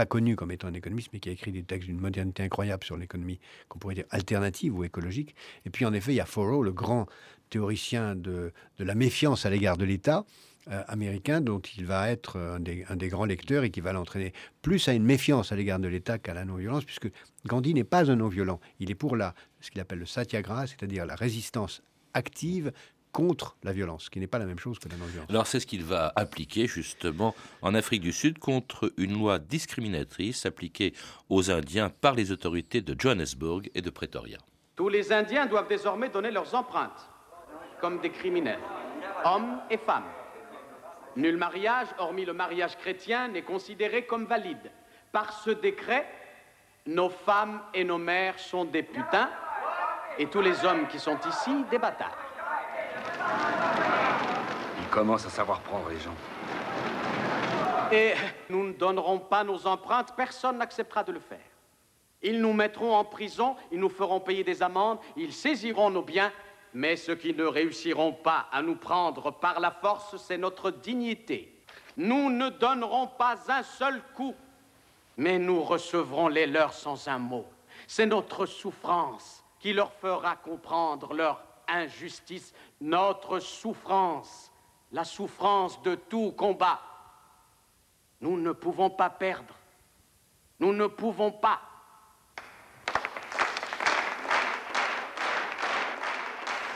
connu 0.06 0.36
comme 0.36 0.52
étant 0.52 0.68
un 0.68 0.74
économiste, 0.74 1.10
mais 1.14 1.20
qui 1.20 1.30
a 1.30 1.32
écrit 1.32 1.52
des 1.52 1.64
textes 1.64 1.88
d'une 1.88 2.00
modernité 2.00 2.44
incroyable 2.44 2.84
sur 2.84 2.98
l'économie 2.98 3.40
qu'on 3.68 3.80
pourrait 3.80 3.96
dire 3.96 4.06
alternative 4.10 4.78
ou 4.78 4.84
écologique. 4.84 5.36
Et 5.66 5.70
puis 5.70 5.86
en 5.86 5.94
effet, 5.94 6.14
il 6.14 6.16
y 6.16 6.22
a 6.22 6.26
Thoreau, 6.26 6.64
le 6.64 6.72
grand 6.72 7.08
théoricien 7.50 8.16
de, 8.16 8.54
de 8.78 8.84
la 8.84 8.96
méfiance 8.96 9.46
à 9.46 9.50
l'égard 9.50 9.78
de 9.78 9.86
l'État 9.86 10.26
euh, 10.70 10.84
américain, 10.88 11.42
dont 11.42 11.60
il 11.60 11.86
va 11.86 12.12
être 12.12 12.38
un 12.38 12.60
des, 12.60 12.86
un 12.90 12.96
des, 12.96 13.08
grands 13.08 13.26
lecteurs 13.26 13.64
et 13.64 13.72
qui 13.72 13.82
va 13.82 13.94
l'entraîner 13.94 14.34
plus 14.62 14.88
à 14.88 14.94
une 14.94 15.04
méfiance 15.04 15.52
à 15.52 15.56
l'égard 15.56 15.80
de 15.80 15.88
l'État 15.88 16.20
qu'à 16.20 16.34
la 16.34 16.46
non-violence, 16.46 16.86
puisque 16.86 17.10
Gandhi 17.48 17.74
n'est 17.74 17.84
pas 17.84 18.12
un 18.12 18.16
non-violent. 18.16 18.60
Il 18.80 18.92
est 18.92 18.96
pour 18.96 19.16
la, 19.16 19.34
ce 19.62 19.72
qu'il 19.72 19.82
appelle 19.82 20.00
le 20.00 20.06
satyagraha, 20.06 20.68
c'est-à-dire 20.68 21.06
la 21.06 21.16
résistance 21.16 21.82
active 22.14 22.72
contre 23.12 23.58
la 23.64 23.74
violence, 23.74 24.06
ce 24.06 24.10
qui 24.10 24.20
n'est 24.20 24.28
pas 24.28 24.40
la 24.40 24.46
même 24.46 24.60
chose 24.60 24.80
que 24.80 24.90
la 24.90 24.96
non-violence. 24.96 25.30
Alors 25.30 25.48
c'est 25.48 25.60
ce 25.60 25.66
qu'il 25.66 25.84
va 25.84 26.14
appliquer 26.16 26.68
justement 26.68 27.36
en 27.62 27.74
Afrique 27.74 28.02
du 28.02 28.12
Sud 28.12 28.40
contre 28.40 28.94
une 28.98 29.14
loi 29.14 29.40
discriminatrice 29.40 30.46
appliquée 30.46 30.94
aux 31.30 31.52
Indiens 31.52 31.90
par 31.90 32.14
les 32.14 32.32
autorités 32.32 32.82
de 32.82 32.96
Johannesburg 33.00 33.64
et 33.74 33.82
de 33.82 33.90
Pretoria. 33.90 34.38
Tous 34.76 34.90
les 34.90 35.12
Indiens 35.12 35.46
doivent 35.46 35.68
désormais 35.68 36.10
donner 36.10 36.32
leurs 36.32 36.54
empreintes, 36.56 37.10
comme 37.82 38.00
des 38.00 38.12
criminels, 38.12 38.60
hommes 39.26 39.60
et 39.70 39.78
femmes. 39.78 40.08
Nul 41.16 41.38
mariage, 41.38 41.88
hormis 41.98 42.26
le 42.26 42.34
mariage 42.34 42.78
chrétien, 42.78 43.28
n'est 43.28 43.42
considéré 43.42 44.06
comme 44.06 44.26
valide. 44.26 44.72
Par 45.12 45.34
ce 45.34 45.50
décret, 45.50 46.08
nos 46.86 47.10
femmes 47.10 47.62
et 47.74 47.84
nos 47.84 47.98
mères 47.98 48.40
sont 48.40 48.66
des 48.66 48.84
putains, 48.84 49.30
et 50.18 50.28
tous 50.28 50.42
les 50.42 50.64
hommes 50.64 50.88
qui 50.88 51.00
sont 51.00 51.18
ici, 51.28 51.52
des 51.72 51.80
bâtards. 51.80 52.29
Commence 54.92 55.26
à 55.26 55.30
savoir 55.30 55.62
prendre 55.62 55.90
les 55.90 56.00
gens. 56.00 56.16
Et 57.92 58.14
nous 58.50 58.68
ne 58.68 58.74
donnerons 58.74 59.20
pas 59.20 59.44
nos 59.44 59.66
empreintes, 59.66 60.14
personne 60.16 60.58
n'acceptera 60.58 61.04
de 61.04 61.12
le 61.12 61.20
faire. 61.20 61.40
Ils 62.22 62.42
nous 62.42 62.54
mettront 62.54 62.96
en 62.96 63.06
prison, 63.06 63.56
ils 63.72 63.80
nous 63.80 63.90
feront 63.90 64.20
payer 64.20 64.44
des 64.44 64.62
amendes, 64.62 65.00
ils 65.16 65.34
saisiront 65.34 65.90
nos 65.90 66.02
biens, 66.02 66.32
mais 66.74 66.96
ceux 66.96 67.16
qui 67.16 67.34
ne 67.34 67.46
réussiront 67.46 68.14
pas 68.14 68.48
à 68.52 68.62
nous 68.62 68.76
prendre 68.76 69.32
par 69.32 69.60
la 69.60 69.72
force, 69.72 70.18
c'est 70.18 70.38
notre 70.38 70.72
dignité. 70.72 71.56
Nous 71.98 72.30
ne 72.30 72.50
donnerons 72.50 73.08
pas 73.08 73.38
un 73.48 73.64
seul 73.64 74.02
coup, 74.16 74.36
mais 75.18 75.40
nous 75.40 75.64
recevrons 75.64 76.28
les 76.28 76.46
leurs 76.46 76.74
sans 76.74 77.08
un 77.08 77.18
mot. 77.18 77.46
C'est 77.88 78.06
notre 78.06 78.46
souffrance 78.46 79.44
qui 79.60 79.74
leur 79.74 79.92
fera 79.94 80.36
comprendre 80.36 81.14
leur 81.14 81.42
injustice, 81.68 82.54
notre 82.82 83.40
souffrance, 83.40 84.49
la 84.92 85.04
souffrance 85.04 85.82
de 85.84 85.96
tout 85.96 86.32
combat. 86.32 86.80
Nous 88.22 88.38
ne 88.38 88.52
pouvons 88.52 88.90
pas 88.90 89.10
perdre. 89.10 89.56
Nous 90.60 90.74
ne 90.74 90.88
pouvons 90.88 91.32
pas. 91.32 91.62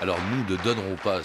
Alors 0.04 0.20
nous 0.32 0.54
ne 0.54 0.62
donnerons 0.62 0.98
pas 0.98 1.22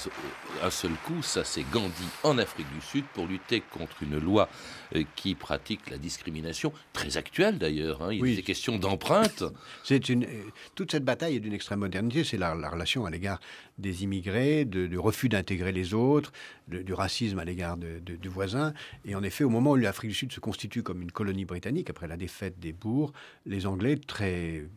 un 0.63 0.71
seul 0.71 0.93
coup, 1.05 1.21
ça 1.21 1.43
c'est 1.43 1.69
Gandhi 1.69 2.07
en 2.23 2.39
Afrique 2.39 2.73
du 2.73 2.81
Sud 2.81 3.05
pour 3.13 3.27
lutter 3.27 3.61
contre 3.61 4.05
une 4.05 4.21
loi 4.21 4.49
euh, 4.95 5.03
qui 5.17 5.35
pratique 5.35 5.91
la 5.91 5.99
discrimination, 5.99 6.73
très 6.93 7.17
actuelle 7.17 7.59
d'ailleurs, 7.59 8.05
hein. 8.05 8.13
il 8.13 8.23
oui. 8.23 8.39
est 8.39 8.43
question 8.43 8.79
d'empreinte. 8.79 9.43
C'est 9.83 10.09
une, 10.09 10.23
euh, 10.23 10.45
toute 10.77 10.93
cette 10.93 11.05
bataille 11.05 11.35
est 11.35 11.41
d'une 11.41 11.55
extrême 11.55 11.81
modernité, 11.81 12.23
c'est 12.23 12.37
la, 12.37 12.55
relation 12.55 13.05
à 13.05 13.11
l'égard 13.11 13.41
des 13.79 14.05
immigrés, 14.05 14.65
du 14.65 14.97
refus 14.97 15.29
d'intégrer 15.29 15.73
les 15.73 15.93
autres, 15.93 16.31
du 16.69 16.95
racisme 16.95 17.41
à 17.41 17.45
l'égard 17.45 17.79
du 17.79 18.29
voisin. 18.29 18.75
Et 19.05 19.17
en 19.17 19.25
effet, 19.25 19.43
au 19.43 19.51
moment 19.51 19.73
où 19.73 19.77
l'Afrique 19.77 20.11
du 20.11 20.17
Sud 20.17 20.33
se 20.33 20.39
constitue 20.39 20.85
comme 20.85 21.03
une 21.03 21.11
colonie 21.11 21.47
britannique, 21.47 21.91
après 21.91 22.07
la 22.07 22.17
défaite 22.17 22.61
des 22.61 22.73
bourgs, 22.73 23.13
les 23.45 23.67
Anglais, 23.67 23.97
très 23.97 24.69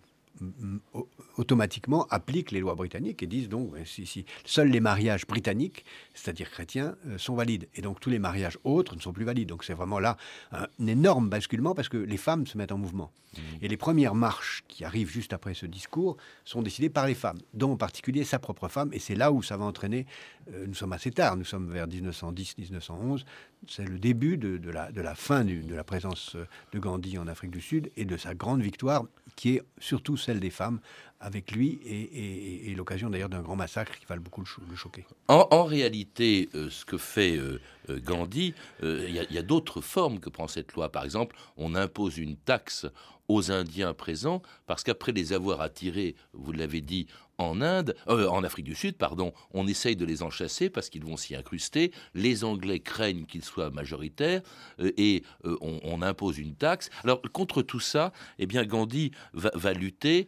automatiquement 1.37 2.07
appliquent 2.09 2.51
les 2.51 2.59
lois 2.59 2.75
britanniques 2.75 3.23
et 3.23 3.27
disent 3.27 3.49
donc 3.49 3.73
si, 3.85 4.05
si 4.05 4.25
seuls 4.45 4.69
les 4.69 4.79
mariages 4.79 5.25
britanniques, 5.27 5.85
c'est-à-dire 6.13 6.49
chrétiens, 6.49 6.95
euh, 7.07 7.17
sont 7.17 7.35
valides 7.35 7.67
et 7.75 7.81
donc 7.81 7.99
tous 7.99 8.09
les 8.09 8.19
mariages 8.19 8.57
autres 8.63 8.95
ne 8.95 9.01
sont 9.01 9.13
plus 9.13 9.25
valides. 9.25 9.49
Donc 9.49 9.63
c'est 9.63 9.73
vraiment 9.73 9.99
là 9.99 10.17
un, 10.51 10.67
énorme 10.85 11.29
basculement 11.29 11.75
parce 11.75 11.89
que 11.89 11.97
les 11.97 12.17
femmes 12.17 12.47
se 12.47 12.57
mettent 12.57 12.71
en 12.71 12.77
mouvement. 12.77 13.11
Mmh. 13.33 13.39
Et 13.61 13.67
les 13.67 13.77
premières 13.77 14.15
marches 14.15 14.63
qui 14.67 14.83
arrivent 14.83 15.09
juste 15.09 15.31
après 15.33 15.53
ce 15.53 15.65
discours 15.65 16.17
sont 16.43 16.61
décidées 16.61 16.89
par 16.89 17.07
les 17.07 17.15
femmes, 17.15 17.39
dont 17.53 17.73
en 17.73 17.77
particulier 17.77 18.23
sa 18.23 18.39
propre 18.39 18.67
femme. 18.67 18.89
Et 18.93 18.99
c'est 18.99 19.15
là 19.15 19.31
où 19.31 19.41
ça 19.41 19.57
va 19.57 19.65
entraîner. 19.65 20.05
Euh, 20.53 20.65
nous 20.67 20.73
sommes 20.73 20.93
assez 20.93 21.11
tard, 21.11 21.37
nous 21.37 21.45
sommes 21.45 21.71
vers 21.71 21.87
1910-1911. 21.87 23.23
C'est 23.67 23.85
le 23.87 23.99
début 23.99 24.37
de, 24.37 24.69
la, 24.71 24.91
de 24.91 25.01
la 25.01 25.15
fin 25.15 25.43
de 25.45 25.75
la 25.75 25.83
présence 25.83 26.35
euh, 26.35 26.45
de 26.73 26.79
Gandhi 26.79 27.17
en 27.17 27.27
Afrique 27.27 27.51
du 27.51 27.61
Sud 27.61 27.91
et 27.95 28.05
de 28.05 28.17
sa 28.17 28.33
grande 28.33 28.61
victoire 28.61 29.05
qui 29.35 29.55
est 29.55 29.63
surtout 29.79 30.17
celle 30.17 30.39
des 30.39 30.49
femmes 30.49 30.79
avec 31.19 31.51
lui 31.51 31.79
et, 31.85 32.73
l'occasion 32.75 33.11
d'ailleurs 33.11 33.29
d'un 33.29 33.41
grand 33.41 33.55
massacre 33.55 33.99
qui 33.99 34.05
va 34.07 34.15
beaucoup 34.17 34.41
le, 34.41 34.75
choquer. 34.75 35.05
En, 35.27 35.63
réalité, 35.65 36.49
euh, 36.55 36.69
ce 36.71 36.83
que 36.83 36.97
fait 36.97 37.37
euh, 37.37 37.59
Gandhi, 37.87 38.55
il 38.81 39.11
y 39.11 39.37
a, 39.37 39.43
d'autres 39.43 39.81
formes 39.81 40.19
que 40.19 40.31
prend 40.31 40.47
cette 40.47 40.73
loi. 40.73 40.91
Par 40.91 41.03
exemple, 41.03 41.35
on 41.57 41.75
impose 41.75 42.17
une 42.17 42.37
taxe 42.37 42.87
aux 43.31 43.51
Indiens 43.51 43.93
présents 43.93 44.41
parce 44.67 44.83
qu'après 44.83 45.11
les 45.11 45.33
avoir 45.33 45.61
attirés, 45.61 46.15
vous 46.33 46.51
l'avez 46.51 46.81
dit, 46.81 47.07
en 47.37 47.61
Inde, 47.61 47.95
en 48.05 48.43
Afrique 48.43 48.65
du 48.65 48.75
Sud, 48.75 48.97
pardon, 48.97 49.33
on 49.51 49.67
essaye 49.67 49.95
de 49.95 50.05
les 50.05 50.21
enchasser 50.21 50.69
parce 50.69 50.89
qu'ils 50.89 51.03
vont 51.03 51.17
s'y 51.17 51.35
incruster. 51.35 51.91
Les 52.13 52.43
Anglais 52.43 52.79
craignent 52.79 53.25
qu'ils 53.25 53.43
soient 53.43 53.71
majoritaires 53.71 54.41
et 54.79 55.23
on, 55.43 56.01
impose 56.03 56.37
une 56.37 56.55
taxe. 56.55 56.91
Alors 57.03 57.21
contre 57.33 57.63
tout 57.63 57.79
ça, 57.79 58.11
eh 58.37 58.45
bien 58.45 58.63
Gandhi 58.63 59.11
va 59.33 59.73
lutter 59.73 60.27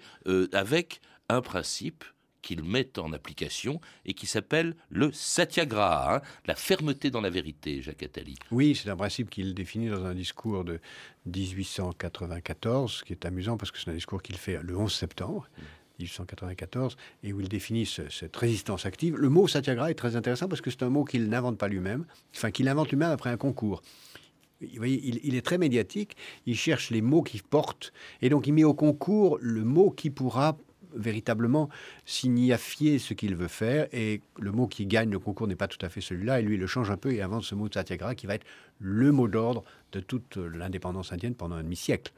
avec 0.53 1.01
un 1.29 1.41
principe 1.41 2.03
qu'il 2.43 2.63
met 2.63 2.99
en 2.99 3.11
application 3.13 3.81
et 4.05 4.13
qui 4.13 4.27
s'appelle 4.27 4.75
le 4.89 5.11
satyagraha, 5.11 6.17
hein, 6.17 6.21
la 6.45 6.53
fermeté 6.53 7.09
dans 7.09 7.21
la 7.21 7.31
vérité, 7.31 7.81
Jacques 7.81 8.03
Attali. 8.03 8.35
Oui, 8.51 8.75
c'est 8.75 8.89
un 8.91 8.95
principe 8.95 9.31
qu'il 9.31 9.55
définit 9.55 9.89
dans 9.89 10.05
un 10.05 10.13
discours 10.13 10.63
de 10.63 10.79
1894, 11.25 13.03
qui 13.03 13.13
est 13.13 13.25
amusant 13.25 13.57
parce 13.57 13.71
que 13.71 13.79
c'est 13.79 13.89
un 13.89 13.95
discours 13.95 14.21
qu'il 14.21 14.37
fait 14.37 14.59
le 14.61 14.77
11 14.77 14.93
septembre. 14.93 15.49
1894, 15.99 16.97
et 17.23 17.33
où 17.33 17.39
il 17.39 17.47
définit 17.49 17.85
cette 17.85 18.35
résistance 18.35 18.87
active. 18.87 19.15
Le 19.15 19.29
mot 19.29 19.47
satyagraha 19.47 19.91
est 19.91 19.95
très 19.95 20.15
intéressant 20.15 20.47
parce 20.47 20.59
que 20.59 20.71
c'est 20.71 20.81
un 20.81 20.89
mot 20.89 21.03
qu'il 21.03 21.29
n'invente 21.29 21.59
pas 21.59 21.67
lui-même, 21.67 22.05
enfin 22.35 22.49
qu'il 22.49 22.67
invente 22.67 22.89
lui-même 22.89 23.11
après 23.11 23.29
un 23.29 23.37
concours. 23.37 23.83
Vous 24.59 24.77
voyez, 24.77 24.99
il, 25.23 25.35
est 25.35 25.41
très 25.41 25.57
médiatique, 25.57 26.15
il 26.45 26.55
cherche 26.55 26.89
les 26.89 27.01
mots 27.01 27.21
qui 27.21 27.41
portent, 27.41 27.93
et 28.21 28.29
donc 28.29 28.47
il 28.47 28.53
met 28.53 28.63
au 28.63 28.73
concours 28.73 29.37
le 29.41 29.63
mot 29.63 29.91
qui 29.91 30.09
pourra 30.09 30.57
véritablement 30.95 31.69
signifier 32.05 32.99
ce 32.99 33.13
qu'il 33.13 33.35
veut 33.35 33.47
faire. 33.47 33.87
Et 33.91 34.21
le 34.39 34.51
mot 34.51 34.67
qui 34.67 34.85
gagne 34.85 35.09
le 35.09 35.19
concours 35.19 35.47
n'est 35.47 35.55
pas 35.55 35.67
tout 35.67 35.83
à 35.85 35.89
fait 35.89 36.01
celui-là. 36.01 36.39
Et 36.39 36.43
lui, 36.43 36.57
le 36.57 36.67
change 36.67 36.91
un 36.91 36.97
peu 36.97 37.13
et 37.13 37.21
invente 37.21 37.43
ce 37.43 37.55
mot 37.55 37.69
de 37.69 37.73
satyagraha 37.73 38.15
qui 38.15 38.27
va 38.27 38.35
être 38.35 38.45
le 38.79 39.11
mot 39.11 39.27
d'ordre 39.27 39.63
de 39.91 39.99
toute 39.99 40.37
l'indépendance 40.37 41.11
indienne 41.11 41.35
pendant 41.35 41.55
un 41.55 41.63
demi-siècle. 41.63 42.13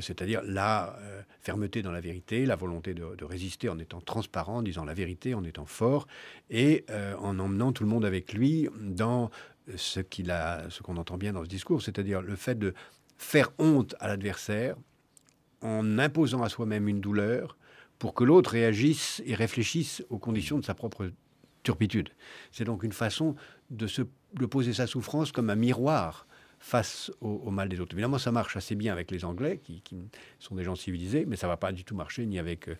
C'est-à-dire 0.00 0.42
la 0.44 0.98
euh, 0.98 1.22
fermeté 1.40 1.80
dans 1.80 1.92
la 1.92 2.00
vérité, 2.02 2.44
la 2.44 2.56
volonté 2.56 2.92
de, 2.92 3.24
résister 3.24 3.70
en 3.70 3.78
étant 3.78 4.02
transparent, 4.02 4.58
en 4.58 4.62
disant 4.62 4.84
la 4.84 4.92
vérité, 4.92 5.34
en 5.34 5.44
étant 5.44 5.64
fort, 5.64 6.06
et 6.50 6.84
euh, 6.90 7.14
en 7.16 7.38
emmenant 7.38 7.72
tout 7.72 7.84
le 7.84 7.88
monde 7.88 8.04
avec 8.04 8.34
lui 8.34 8.68
dans 8.78 9.30
ce 9.76 10.00
qu'il 10.00 10.30
a, 10.30 10.68
ce 10.70 10.82
qu'on 10.82 10.96
entend 10.96 11.16
bien 11.16 11.32
dans 11.32 11.42
ce 11.42 11.48
discours, 11.48 11.82
c'est-à-dire 11.82 12.20
le 12.20 12.36
fait 12.36 12.58
de 12.58 12.74
faire 13.16 13.50
honte 13.58 13.94
à 14.00 14.08
l'adversaire 14.08 14.76
en 15.62 15.98
imposant 15.98 16.42
à 16.42 16.48
soi-même 16.48 16.88
une 16.88 17.00
douleur, 17.00 17.56
pour 17.98 18.14
que 18.14 18.24
l'autre 18.24 18.50
réagisse 18.50 19.22
et 19.26 19.34
réfléchisse 19.34 20.04
aux 20.08 20.18
conditions 20.18 20.58
de 20.58 20.64
sa 20.64 20.74
propre 20.74 21.10
turpitude. 21.62 22.08
C'est 22.52 22.64
donc 22.64 22.82
une 22.82 22.92
façon 22.92 23.34
de, 23.70 23.86
se, 23.86 24.02
poser 24.50 24.72
sa 24.72 24.86
souffrance 24.86 25.32
comme 25.32 25.50
un 25.50 25.56
miroir 25.56 26.26
face 26.60 27.12
au, 27.20 27.50
mal 27.50 27.68
des 27.68 27.78
autres. 27.80 27.94
Évidemment, 27.94 28.18
ça 28.18 28.32
marche 28.32 28.56
assez 28.56 28.74
bien 28.74 28.92
avec 28.92 29.10
les 29.10 29.24
Anglais, 29.24 29.60
qui, 29.62 29.82
sont 30.38 30.54
des 30.54 30.64
gens 30.64 30.74
civilisés, 30.74 31.24
mais 31.26 31.36
ça 31.36 31.46
ne 31.46 31.52
va 31.52 31.56
pas 31.56 31.72
du 31.72 31.84
tout 31.84 31.94
marcher 31.94 32.26
ni 32.26 32.38
avec 32.38 32.68
euh, 32.68 32.76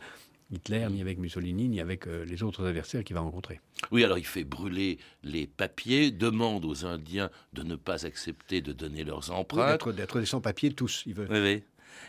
Hitler, 0.51 0.87
ni 0.91 1.01
avec 1.01 1.19
Mussolini, 1.19 1.69
ni 1.69 1.81
avec 1.81 2.07
euh, 2.07 2.25
les 2.25 2.43
autres 2.43 2.67
adversaires 2.67 3.05
qu'il 3.05 3.15
va 3.15 3.21
rencontrer. 3.21 3.61
Oui, 3.93 4.03
alors 4.03 4.19
il 4.19 4.27
fait 4.27 4.45
brûler 4.45 4.99
les 5.23 5.47
papiers, 5.47 6.11
demande 6.11 6.65
aux 6.65 6.87
Indiens 6.87 7.31
de 7.53 7.63
ne 7.63 7.77
pas 7.77 8.05
accepter 8.05 8.63
de 8.63 8.73
donner 8.73 9.05
leurs 9.05 9.31
empreintes. 9.31 9.89
D'être 9.91 10.19
des 10.19 10.27
sans-papiers 10.27 10.73
tous. 10.73 11.05
Il 11.07 11.15
veut. 11.15 11.29
Oui, 11.31 11.39
oui. 11.39 11.63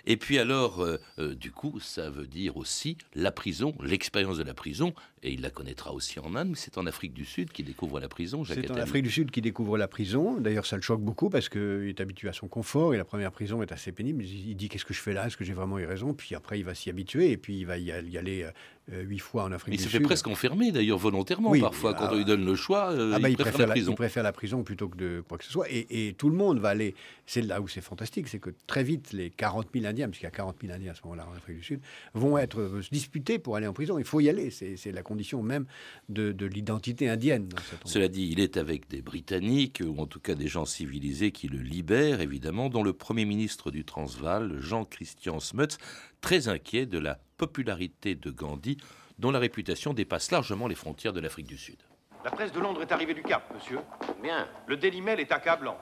Et 0.05 0.17
puis 0.17 0.39
alors, 0.39 0.81
euh, 0.81 0.99
euh, 1.19 1.35
du 1.35 1.51
coup, 1.51 1.79
ça 1.79 2.09
veut 2.09 2.27
dire 2.27 2.57
aussi 2.57 2.97
la 3.13 3.31
prison, 3.31 3.75
l'expérience 3.81 4.37
de 4.37 4.43
la 4.43 4.53
prison, 4.53 4.93
et 5.23 5.33
il 5.33 5.41
la 5.41 5.49
connaîtra 5.49 5.93
aussi 5.93 6.19
en 6.19 6.35
Inde, 6.35 6.49
mais 6.49 6.55
c'est 6.55 6.77
en 6.77 6.85
Afrique 6.85 7.13
du 7.13 7.25
Sud 7.25 7.51
qu'il 7.51 7.65
découvre 7.65 7.99
la 7.99 8.07
prison. 8.07 8.43
C'est 8.45 8.71
en 8.71 8.75
Afrique 8.75 9.03
du 9.03 9.11
Sud 9.11 9.31
qu'il 9.31 9.43
découvre 9.43 9.77
la 9.77 9.87
prison. 9.87 10.39
D'ailleurs, 10.39 10.65
ça 10.65 10.75
le 10.75 10.81
choque 10.81 11.01
beaucoup 11.01 11.29
parce 11.29 11.49
qu'il 11.49 11.87
est 11.87 11.99
habitué 12.01 12.29
à 12.29 12.33
son 12.33 12.47
confort, 12.47 12.93
et 12.93 12.97
la 12.97 13.05
première 13.05 13.31
prison 13.31 13.61
est 13.61 13.71
assez 13.71 13.91
pénible. 13.91 14.23
Il 14.23 14.55
dit 14.55 14.69
qu'est-ce 14.69 14.85
que 14.85 14.93
je 14.93 15.01
fais 15.01 15.13
là? 15.13 15.27
Est-ce 15.27 15.37
que 15.37 15.43
j'ai 15.43 15.53
vraiment 15.53 15.79
eu 15.79 15.85
raison 15.85 16.13
Puis 16.13 16.35
après, 16.35 16.59
il 16.59 16.63
va 16.63 16.75
s'y 16.75 16.89
habituer, 16.89 17.31
et 17.31 17.37
puis 17.37 17.59
il 17.59 17.65
va 17.65 17.77
y 17.77 17.91
aller 17.91 18.45
euh, 18.91 19.03
huit 19.03 19.19
fois 19.19 19.43
en 19.43 19.51
Afrique 19.51 19.73
du 19.73 19.77
Sud. 19.77 19.87
Il 19.87 19.91
se 19.91 19.97
fait 19.97 20.03
presque 20.03 20.27
enfermer, 20.27 20.71
d'ailleurs, 20.71 20.97
volontairement, 20.97 21.51
parfois, 21.59 21.93
quand 21.93 22.09
on 22.11 22.15
lui 22.15 22.25
donne 22.25 22.45
le 22.45 22.55
choix. 22.55 22.89
Ah 22.89 23.19
bah, 23.19 23.29
il, 23.29 23.37
préfère, 23.37 23.67
la 23.67 23.73
prison. 23.73 23.91
il 23.91 23.95
préfère 23.95 24.23
la 24.23 24.31
prison 24.31 24.63
plutôt 24.63 24.87
que 24.89 24.97
de 24.97 25.23
quoi 25.27 25.37
que 25.37 25.43
ce 25.43 25.51
soit. 25.51 25.69
Et, 25.69 26.07
et 26.07 26.13
tout 26.13 26.29
le 26.29 26.35
monde 26.35 26.59
va 26.59 26.69
aller. 26.69 26.95
C'est 27.25 27.41
là 27.41 27.61
où 27.61 27.67
c'est 27.67 27.81
fantastique, 27.81 28.27
c'est 28.27 28.39
que 28.39 28.49
très 28.65 28.83
vite, 28.83 29.13
les 29.13 29.29
40 29.29 29.67
000 29.73 29.85
Indiens, 29.85 30.07
puisqu'il 30.07 30.25
y 30.25 30.27
a 30.27 30.31
40 30.31 30.55
000 30.61 30.73
Indiens 30.73 30.91
à 30.91 30.95
ce 30.95 31.01
moment-là 31.03 31.27
en 31.31 31.37
Afrique 31.37 31.57
du 31.57 31.63
Sud, 31.63 31.81
vont 32.13 32.37
être 32.37 32.59
euh, 32.59 32.81
disputés 32.91 33.37
pour 33.37 33.55
aller 33.55 33.67
en 33.67 33.73
prison. 33.73 33.99
Il 33.99 34.05
faut 34.05 34.21
y 34.21 34.29
aller. 34.29 34.49
C'est 34.49 34.91
la 34.91 35.03
condition 35.09 35.41
même 35.41 35.65
de, 36.07 36.45
l'identité 36.45 37.09
indienne. 37.09 37.49
Cela 37.83 38.07
dit, 38.07 38.29
il 38.31 38.39
est 38.39 38.57
avec 38.57 38.87
des 38.87 39.01
Britanniques, 39.01 39.81
ou 39.83 39.99
en 39.99 40.05
tout 40.05 40.19
cas 40.19 40.35
des 40.35 40.47
gens 40.47 40.65
civilisés 40.65 41.31
qui 41.31 41.47
le 41.47 41.57
libèrent, 41.57 42.21
évidemment, 42.21 42.69
dont 42.69 42.83
le 42.83 42.93
Premier 42.93 43.25
ministre 43.25 43.71
du 43.71 43.83
Transvaal, 43.83 44.59
Jean-Christian 44.59 45.39
Smuts, 45.39 45.77
très 46.21 46.47
inquiet 46.47 46.85
de 46.85 46.99
la 46.99 47.19
popularité 47.37 48.13
de 48.13 48.29
Gandhi, 48.29 48.77
dont 49.17 49.31
la 49.31 49.39
réputation 49.39 49.93
dépasse 49.93 50.29
largement 50.31 50.67
les 50.67 50.75
frontières 50.75 51.13
de 51.13 51.19
l'Afrique 51.19 51.47
du 51.47 51.57
Sud. 51.57 51.77
La 52.23 52.31
presse 52.31 52.51
de 52.51 52.59
Londres 52.59 52.81
est 52.83 52.91
arrivée 52.91 53.15
du 53.15 53.23
Cap, 53.23 53.51
monsieur. 53.55 53.79
Bien. 54.21 54.47
Le 54.67 54.77
Daily 54.77 55.01
Mail 55.01 55.19
est 55.19 55.31
accablant. 55.31 55.77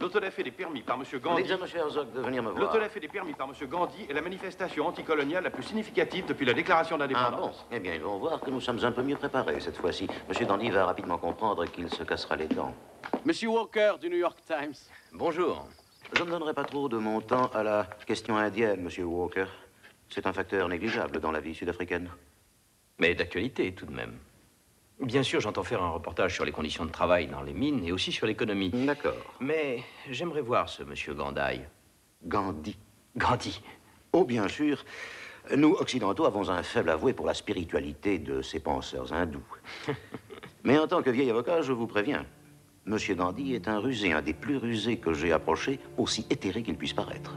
L'autodafé 0.00 0.42
des 0.42 0.50
permis 0.50 0.80
par 0.80 0.96
M. 0.96 1.04
Gandhi. 1.20 1.42
M. 1.42 1.58
Herzog 1.74 2.12
de 2.12 2.20
venir 2.20 2.42
me 2.42 2.50
voir. 2.52 2.72
Des 2.72 3.08
permis 3.08 3.34
par 3.34 3.46
M. 3.46 3.68
Gandhi 3.68 4.06
est 4.08 4.14
la 4.14 4.22
manifestation 4.22 4.86
anticoloniale 4.86 5.44
la 5.44 5.50
plus 5.50 5.62
significative 5.62 6.24
depuis 6.24 6.46
la 6.46 6.54
déclaration 6.54 6.96
d'indépendance. 6.96 7.58
Ah 7.60 7.66
bon? 7.70 7.76
Eh 7.76 7.80
bien, 7.80 7.94
ils 7.94 8.00
vont 8.00 8.18
voir 8.18 8.40
que 8.40 8.50
nous 8.50 8.62
sommes 8.62 8.82
un 8.82 8.92
peu 8.92 9.02
mieux 9.02 9.16
préparés 9.16 9.60
cette 9.60 9.76
fois-ci. 9.76 10.08
M. 10.28 10.46
Gandhi 10.46 10.70
va 10.70 10.86
rapidement 10.86 11.18
comprendre 11.18 11.66
qu'il 11.66 11.90
se 11.90 12.02
cassera 12.02 12.36
les 12.36 12.48
dents. 12.48 12.74
Monsieur 13.26 13.48
Walker 13.48 13.94
du 14.00 14.08
New 14.08 14.16
York 14.16 14.38
Times. 14.46 14.74
Bonjour. 15.12 15.68
Je 16.16 16.22
ne 16.22 16.30
donnerai 16.30 16.54
pas 16.54 16.64
trop 16.64 16.88
de 16.88 16.96
mon 16.96 17.20
temps 17.20 17.50
à 17.54 17.62
la 17.62 17.86
question 18.06 18.38
indienne, 18.38 18.80
Monsieur 18.80 19.04
Walker. 19.04 19.46
C'est 20.08 20.26
un 20.26 20.32
facteur 20.32 20.66
négligeable 20.68 21.20
dans 21.20 21.30
la 21.30 21.40
vie 21.40 21.54
sud-africaine. 21.54 22.10
Mais 22.98 23.14
d'actualité 23.14 23.74
tout 23.74 23.84
de 23.86 23.92
même. 23.92 24.18
Bien 25.00 25.22
sûr, 25.22 25.40
j'entends 25.40 25.62
faire 25.62 25.82
un 25.82 25.90
reportage 25.90 26.34
sur 26.34 26.44
les 26.44 26.52
conditions 26.52 26.84
de 26.84 26.90
travail 26.90 27.26
dans 27.26 27.42
les 27.42 27.54
mines 27.54 27.82
et 27.84 27.92
aussi 27.92 28.12
sur 28.12 28.26
l'économie. 28.26 28.70
D'accord. 28.70 29.34
Mais 29.40 29.82
j'aimerais 30.10 30.42
voir 30.42 30.68
ce 30.68 30.82
monsieur 30.82 31.14
Gandhi. 31.14 31.60
Gandhi. 32.24 32.76
Gandhi. 33.16 33.62
Oh, 34.12 34.24
bien 34.24 34.46
sûr. 34.46 34.84
Nous, 35.56 35.72
Occidentaux, 35.72 36.26
avons 36.26 36.50
un 36.50 36.62
faible 36.62 36.90
avoué 36.90 37.14
pour 37.14 37.26
la 37.26 37.32
spiritualité 37.32 38.18
de 38.18 38.42
ces 38.42 38.60
penseurs 38.60 39.12
hindous. 39.12 39.42
Mais 40.64 40.78
en 40.78 40.86
tant 40.86 41.02
que 41.02 41.10
vieil 41.10 41.30
avocat, 41.30 41.62
je 41.62 41.72
vous 41.72 41.86
préviens, 41.86 42.26
Monsieur 42.84 43.14
Gandhi 43.14 43.54
est 43.54 43.68
un 43.68 43.78
rusé, 43.78 44.12
un 44.12 44.20
des 44.20 44.34
plus 44.34 44.58
rusés 44.58 44.98
que 44.98 45.14
j'ai 45.14 45.32
approché, 45.32 45.80
aussi 45.96 46.26
éthéré 46.28 46.62
qu'il 46.62 46.76
puisse 46.76 46.92
paraître. 46.92 47.34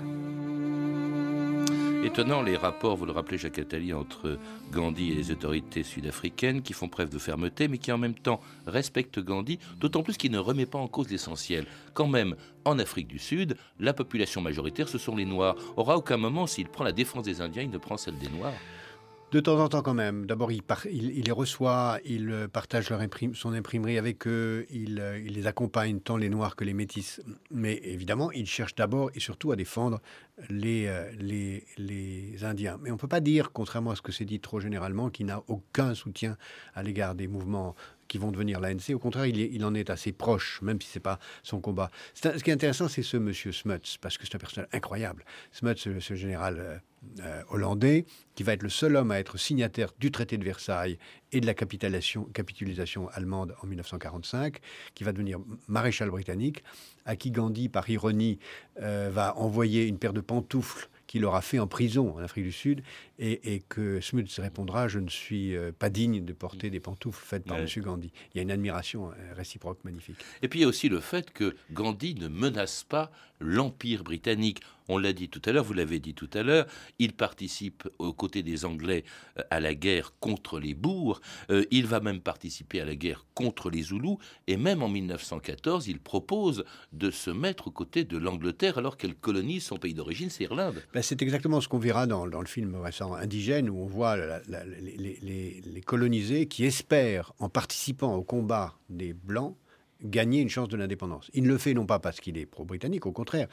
Étonnant 2.04 2.42
les 2.42 2.58
rapports, 2.58 2.98
vous 2.98 3.06
le 3.06 3.14
rappelez 3.14 3.38
Jacques 3.38 3.60
Attali, 3.60 3.94
entre 3.94 4.38
Gandhi 4.74 5.12
et 5.12 5.16
les 5.16 5.32
autorités 5.32 5.84
sud-africaines 5.84 6.62
qui 6.62 6.74
font 6.74 6.90
preuve 6.90 7.10
de 7.10 7.18
fermeté 7.18 7.70
mais 7.70 7.78
qui 7.78 7.94
en 7.94 7.98
même 7.98 8.14
temps 8.14 8.42
respectent 8.68 9.20
Gandhi, 9.20 9.58
d'autant 9.80 10.04
plus 10.04 10.18
qu'il 10.18 10.32
ne 10.32 10.38
remet 10.38 10.66
pas 10.66 10.78
en 10.78 10.90
cause 10.90 11.10
l'essentiel. 11.10 11.66
Quand 11.94 12.08
même, 12.08 12.36
en 12.66 12.78
Afrique 12.78 13.08
du 13.08 13.20
Sud, 13.20 13.56
la 13.80 13.94
population 13.94 14.42
majoritaire, 14.42 14.90
ce 14.90 14.98
sont 14.98 15.16
les 15.16 15.24
Noirs. 15.24 15.56
Or, 15.78 15.88
aucun 15.90 16.18
moment, 16.18 16.46
s'il 16.46 16.68
prend 16.68 16.84
la 16.84 16.92
défense 16.92 17.24
des 17.24 17.40
Indiens, 17.40 17.64
il 17.64 17.70
ne 17.70 17.78
prend 17.78 17.96
celle 17.96 18.18
des 18.18 18.30
Noirs. 18.30 18.54
De 19.34 19.40
temps 19.40 19.58
en 19.58 19.68
temps 19.68 19.82
quand 19.82 19.96
même. 19.96 20.28
D'abord, 20.28 20.52
il, 20.52 20.62
les 21.26 21.32
reçoit, 21.32 21.98
il 22.06 22.30
euh, 22.30 22.48
partage 22.48 22.92
leur 22.92 23.02
son 23.34 23.54
imprimerie 23.54 23.98
avec 23.98 24.28
eux, 24.28 24.68
il, 24.70 25.00
euh, 25.00 25.18
il, 25.18 25.34
les 25.34 25.48
accompagne 25.48 26.02
tant 26.02 26.18
les 26.18 26.30
Noirs 26.30 26.56
que 26.56 26.64
les 26.64 26.76
Métis. 26.76 27.20
Mais 27.50 27.82
évidemment, 27.84 28.32
il 28.32 28.46
cherche 28.46 28.76
d'abord 28.76 29.10
et 29.16 29.20
surtout 29.20 29.52
à 29.52 29.56
défendre 29.56 30.04
les, 30.52 30.86
euh, 30.86 31.10
les, 31.20 31.66
les 31.80 32.44
Indiens. 32.44 32.78
Mais 32.84 32.92
on 32.92 32.94
ne 32.94 33.00
peut 33.00 33.08
pas 33.08 33.22
dire, 33.22 33.52
contrairement 33.52 33.90
à 33.90 33.96
ce 33.96 34.04
que 34.04 34.12
c'est 34.12 34.24
dit 34.24 34.40
trop 34.40 34.60
généralement, 34.60 35.10
qu'il 35.10 35.26
n'a 35.26 35.42
aucun 35.48 35.96
soutien 35.96 36.38
à 36.76 36.84
l'égard 36.84 37.16
des 37.16 37.28
mouvements 37.28 37.74
qui 38.14 38.20
vont 38.20 38.32
devenir 38.32 38.60
l'ANC. 38.60 38.94
Au 38.94 39.00
contraire, 39.00 39.26
il, 39.26 39.66
en 39.66 39.74
est 39.74 39.90
assez 39.90 40.12
proche, 40.12 40.62
même 40.62 40.80
si 40.80 40.88
ce 40.88 41.00
n'est 41.00 41.02
pas 41.02 41.18
son 41.42 41.60
combat. 41.60 41.90
ce 42.14 42.30
qui 42.44 42.52
est 42.52 42.54
intéressant, 42.54 42.88
c'est 42.88 43.02
ce 43.02 43.18
monsieur 43.18 43.52
Smuts, 43.52 43.98
parce 44.00 44.20
que 44.20 44.28
c'est 44.28 44.36
un 44.36 44.38
personnage 44.38 44.70
incroyable. 44.72 45.26
Smuts, 45.52 45.78
ce, 45.78 46.14
général 46.14 46.60
euh, 46.60 46.78
euh, 47.22 47.42
hollandais, 47.50 48.06
qui 48.36 48.44
va 48.44 48.54
être 48.54 48.62
le 48.62 48.70
seul 48.70 48.98
homme 48.98 49.10
à 49.10 49.20
être 49.20 49.40
signataire 49.40 49.94
du 50.00 50.12
traité 50.12 50.38
de 50.38 50.44
Versailles 50.44 51.00
et 51.32 51.42
de 51.42 51.48
la 51.48 51.56
capitulation, 51.56 52.26
capitulation 52.26 53.10
allemande 53.14 53.56
en 53.64 53.66
1945, 53.66 54.60
qui 54.94 55.04
va 55.04 55.12
devenir 55.12 55.40
maréchal 55.68 56.12
britannique, 56.12 56.64
à 57.06 57.16
qui 57.16 57.32
Gandhi, 57.32 57.68
par 57.68 57.90
ironie, 57.90 58.38
euh, 58.80 59.10
va 59.12 59.36
envoyer 59.40 59.88
une 59.88 59.98
paire 59.98 60.14
de 60.14 60.22
pantoufles 60.22 60.88
qu'il 61.08 61.26
aura 61.26 61.42
fait 61.42 61.60
en 61.60 61.68
prison 61.68 62.16
en 62.16 62.20
Afrique 62.20 62.46
du 62.46 62.52
Sud 62.52 62.84
et, 63.24 63.64
que 63.70 64.02
Smuts 64.02 64.40
répondra 64.40 64.88
Je 64.88 65.00
ne 65.00 65.10
suis 65.10 65.56
euh, 65.56 65.72
pas 65.72 65.90
digne 65.90 66.24
de 66.26 66.34
porter 66.34 66.70
des 66.70 66.80
pantoufles 66.80 67.24
faites 67.26 67.46
par 67.46 67.58
M. 67.58 67.68
Gandhi. 67.78 68.12
Il 68.34 68.38
y 68.38 68.40
a 68.40 68.44
une 68.44 68.52
admiration 68.52 69.12
euh, 69.12 69.34
réciproque 69.34 69.84
magnifique. 69.84 70.18
Et 70.42 70.48
puis 70.48 70.60
il 70.60 70.62
y 70.64 70.66
a 70.66 70.68
aussi 70.68 70.90
le 70.90 71.00
fait 71.00 71.32
que 71.32 71.56
Gandhi 71.72 72.16
ne 72.16 72.28
menace 72.28 72.84
pas 72.84 73.12
l'Empire 73.40 74.04
britannique. 74.04 74.60
On 74.90 74.98
l'a 74.98 75.14
dit 75.14 75.30
tout 75.30 75.42
à 75.46 75.52
l'heure, 75.52 75.64
vous 75.64 75.74
l'avez 75.74 76.00
dit 76.00 76.14
tout 76.14 76.30
à 76.34 76.44
l'heure, 76.44 76.66
il 77.00 77.14
participe 77.14 77.88
aux 78.00 78.12
côtés 78.12 78.44
des 78.44 78.66
Anglais 78.66 79.06
euh, 79.38 79.44
à 79.50 79.62
la 79.62 79.74
guerre 79.74 80.14
contre 80.20 80.60
les 80.60 80.74
bourgs, 80.74 81.22
il 81.72 81.86
va 81.86 82.00
même 82.00 82.20
participer 82.20 82.82
à 82.82 82.86
la 82.86 82.96
guerre 82.96 83.26
contre 83.34 83.70
les 83.70 83.84
Zoulous, 83.84 84.18
et 84.48 84.58
même 84.58 84.84
en 84.84 84.90
1914, 84.90 85.88
il 85.88 86.00
propose 86.00 86.66
de 86.92 87.12
se 87.12 87.30
mettre 87.32 87.68
aux 87.68 87.72
côtés 87.72 88.04
de 88.04 88.18
l'Angleterre 88.18 88.78
alors 88.78 88.98
qu'elle 88.98 89.16
colonise 89.16 89.64
son 89.64 89.78
pays 89.78 89.94
d'origine, 89.94 90.30
c'est 90.30 90.50
l'Inde. 90.50 90.82
Ben, 90.94 91.02
c'est 91.02 91.22
exactement 91.22 91.62
ce 91.62 91.68
qu'on 91.68 91.80
verra 91.80 92.06
dans, 92.08 92.28
dans 92.28 92.42
le 92.42 92.48
film 92.48 92.76
récent 92.76 93.13
où 93.14 93.82
on 93.82 93.86
voit 93.86 94.18
les, 94.48 95.82
colonisés 95.86 96.48
qui 96.48 96.66
espèrent, 96.66 97.34
en 97.40 97.50
participant 97.50 98.16
au 98.16 98.24
combat 98.24 98.76
des 98.90 99.14
Blancs, 99.14 99.56
gagner 100.04 100.42
une 100.42 100.50
chance 100.50 100.68
de 100.68 100.76
l'indépendance. 100.76 101.30
Il 101.34 101.44
ne 101.44 101.50
le 101.50 101.58
fait 101.58 101.74
non 101.74 101.86
pas 101.86 102.00
parce 102.00 102.20
qu'il 102.20 102.38
est 102.38 102.46
pro-britannique, 102.46 103.06
au 103.06 103.12
contraire, 103.12 103.48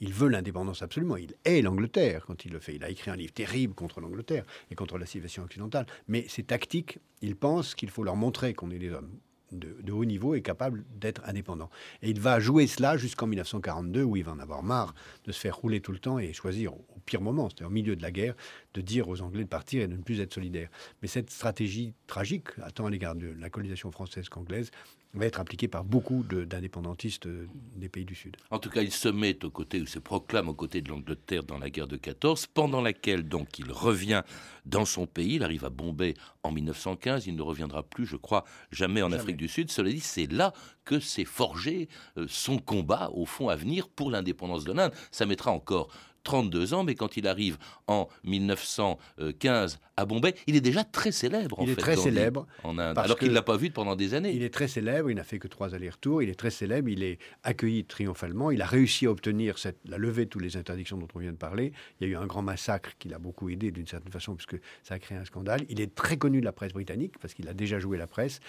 il 0.00 0.12
veut 0.12 0.28
l'indépendance 0.28 0.82
absolument. 0.82 1.16
Il 1.16 1.34
est 1.44 1.62
l'Angleterre 1.62 2.24
quand 2.26 2.44
il 2.44 2.52
le 2.52 2.60
fait. 2.60 2.74
Il 2.74 2.84
a 2.84 2.90
écrit 2.90 3.10
un 3.10 3.16
livre 3.16 3.32
terrible 3.32 3.74
contre 3.74 4.00
l'Angleterre 4.00 4.44
et 4.70 4.74
contre 4.74 4.98
la 4.98 5.06
civilisation 5.06 5.44
occidentale. 5.44 5.86
Mais 6.08 6.26
c'est 6.28 6.48
tactique. 6.48 6.98
Il 7.22 7.36
pense 7.36 7.74
qu'il 7.74 7.90
faut 7.90 8.04
leur 8.04 8.16
montrer 8.16 8.54
qu'on 8.54 8.70
est 8.70 8.78
des 8.78 8.90
hommes 8.90 9.10
de, 9.58 9.92
haut 9.92 10.04
niveau 10.04 10.34
est 10.34 10.42
capable 10.42 10.84
d'être 11.00 11.22
indépendant. 11.24 11.70
Et 12.02 12.10
il 12.10 12.20
va 12.20 12.40
jouer 12.40 12.66
cela 12.66 12.96
jusqu'en 12.96 13.26
1942, 13.26 14.02
où 14.02 14.16
il 14.16 14.24
va 14.24 14.32
en 14.32 14.38
avoir 14.38 14.62
marre 14.62 14.94
de 15.24 15.32
se 15.32 15.40
faire 15.40 15.56
rouler 15.56 15.80
tout 15.80 15.92
le 15.92 15.98
temps 15.98 16.18
et 16.18 16.32
choisir 16.32 16.74
au 16.74 17.00
pire 17.06 17.20
moment, 17.20 17.48
c'est-à-dire 17.48 17.68
au 17.68 17.70
milieu 17.70 17.96
de 17.96 18.02
la 18.02 18.10
guerre, 18.10 18.34
de 18.74 18.80
dire 18.80 19.08
aux 19.08 19.20
Anglais 19.20 19.44
de 19.44 19.48
partir 19.48 19.82
et 19.82 19.88
de 19.88 19.96
ne 19.96 20.02
plus 20.02 20.20
être 20.20 20.34
solidaires. 20.34 20.70
Mais 21.02 21.08
cette 21.08 21.30
stratégie 21.30 21.94
tragique, 22.06 22.48
tant 22.74 22.86
à 22.86 22.90
l'égard 22.90 23.14
de 23.14 23.34
la 23.38 23.50
colonisation 23.50 23.90
française 23.90 24.28
qu'anglaise, 24.28 24.70
va 25.18 25.26
être 25.26 25.40
appliquée 25.40 25.68
par 25.68 25.84
beaucoup 25.84 26.24
d'indépendantistes 26.24 27.26
euh, 27.26 27.46
des 27.76 27.88
pays 27.88 28.04
du 28.04 28.14
Sud. 28.14 28.36
En 28.50 28.58
tout 28.58 28.70
cas, 28.70 28.82
il 28.82 28.90
se 28.90 29.08
met 29.08 29.44
aux 29.44 29.50
côtés, 29.50 29.80
ou 29.80 29.86
se 29.86 29.98
proclame 29.98 30.48
aux 30.48 30.54
côtés 30.54 30.80
de 30.80 30.88
l'Angleterre 30.88 31.44
dans 31.44 31.58
la 31.58 31.70
guerre 31.70 31.86
de 31.86 31.96
14, 31.96 32.46
pendant 32.46 32.80
laquelle 32.80 33.28
donc 33.28 33.58
il 33.58 33.70
revient 33.70 34.22
dans 34.66 34.84
son 34.84 35.06
pays, 35.06 35.34
il 35.34 35.42
arrive 35.42 35.64
à 35.64 35.70
Bombay 35.70 36.14
en 36.42 36.50
1915, 36.50 37.26
il 37.26 37.36
ne 37.36 37.42
reviendra 37.42 37.82
plus, 37.82 38.06
je 38.06 38.16
crois, 38.16 38.44
jamais 38.70 39.02
en 39.02 39.12
Afrique 39.12 39.36
du 39.36 39.48
Sud. 39.48 39.70
Cela 39.70 39.90
dit, 39.90 40.00
c'est 40.00 40.30
là 40.30 40.52
que 40.84 41.00
s'est 41.00 41.24
forgé 41.24 41.88
euh, 42.16 42.26
son 42.28 42.58
combat, 42.58 43.10
au 43.12 43.26
fond, 43.26 43.48
à 43.48 43.56
venir 43.56 43.88
pour 43.88 44.10
l'indépendance 44.10 44.64
de 44.64 44.72
l'Inde. 44.72 44.92
Ça 45.10 45.26
mettra 45.26 45.50
encore 45.50 45.88
32 46.24 46.74
ans, 46.74 46.84
mais 46.84 46.94
quand 46.94 47.16
il 47.16 47.28
arrive 47.28 47.58
en 47.86 48.08
1915 48.24 49.78
à 49.96 50.04
Bombay, 50.06 50.34
il 50.46 50.56
est 50.56 50.60
déjà 50.60 50.82
très 50.82 51.12
célèbre. 51.12 51.58
il 51.62 51.70
est 51.70 51.76
très 51.76 51.96
célèbre 51.96 52.46
en 52.64 52.78
Inde, 52.78 52.98
alors 52.98 53.18
qu'il 53.18 53.28
ne 53.28 53.34
l'a 53.34 53.42
pas 53.42 53.56
vu 53.56 53.70
pendant 53.70 53.94
des 53.94 54.14
années. 54.14 54.32
Il 54.32 54.42
est 54.42 54.52
très 54.52 54.66
célèbre. 54.66 55.10
Il 55.10 55.16
n'a 55.16 55.24
fait 55.24 55.38
que 55.38 55.46
trois 55.46 55.74
allers-retours. 55.74 56.22
Il 56.22 56.30
est 56.30 56.34
très 56.34 56.50
célèbre. 56.50 56.88
Il 56.88 57.02
est 57.02 57.18
accueilli 57.44 57.84
triomphalement. 57.84 58.50
Il 58.50 58.62
a 58.62 58.66
réussi 58.66 59.06
à 59.06 59.10
obtenir 59.10 59.58
cette, 59.58 59.78
la 59.84 59.98
levée 59.98 60.24
de 60.24 60.30
toutes 60.30 60.42
les 60.42 60.56
interdictions 60.56 60.96
dont 60.96 61.08
on 61.14 61.18
vient 61.20 61.32
de 61.32 61.36
parler. 61.36 61.72
Il 62.00 62.08
y 62.08 62.10
a 62.10 62.12
eu 62.14 62.16
un 62.16 62.26
grand 62.26 62.42
massacre 62.42 62.90
qui 62.98 63.08
l'a 63.08 63.18
beaucoup 63.18 63.48
aidé 63.50 63.70
d'une 63.70 63.86
certaine 63.86 64.12
façon, 64.12 64.34
puisque 64.34 64.60
ça 64.82 64.94
a 64.94 64.98
créé 64.98 65.16
un 65.16 65.24
scandale. 65.24 65.64
Il 65.68 65.80
est 65.80 65.94
très 65.94 66.16
connu 66.16 66.40
de 66.40 66.44
la 66.44 66.52
presse 66.52 66.72
britannique 66.72 67.18
parce 67.20 67.34
qu'il 67.34 67.48
a 67.48 67.54
déjà 67.54 67.78
joué 67.78 67.98
la 67.98 68.06
presse. 68.06 68.40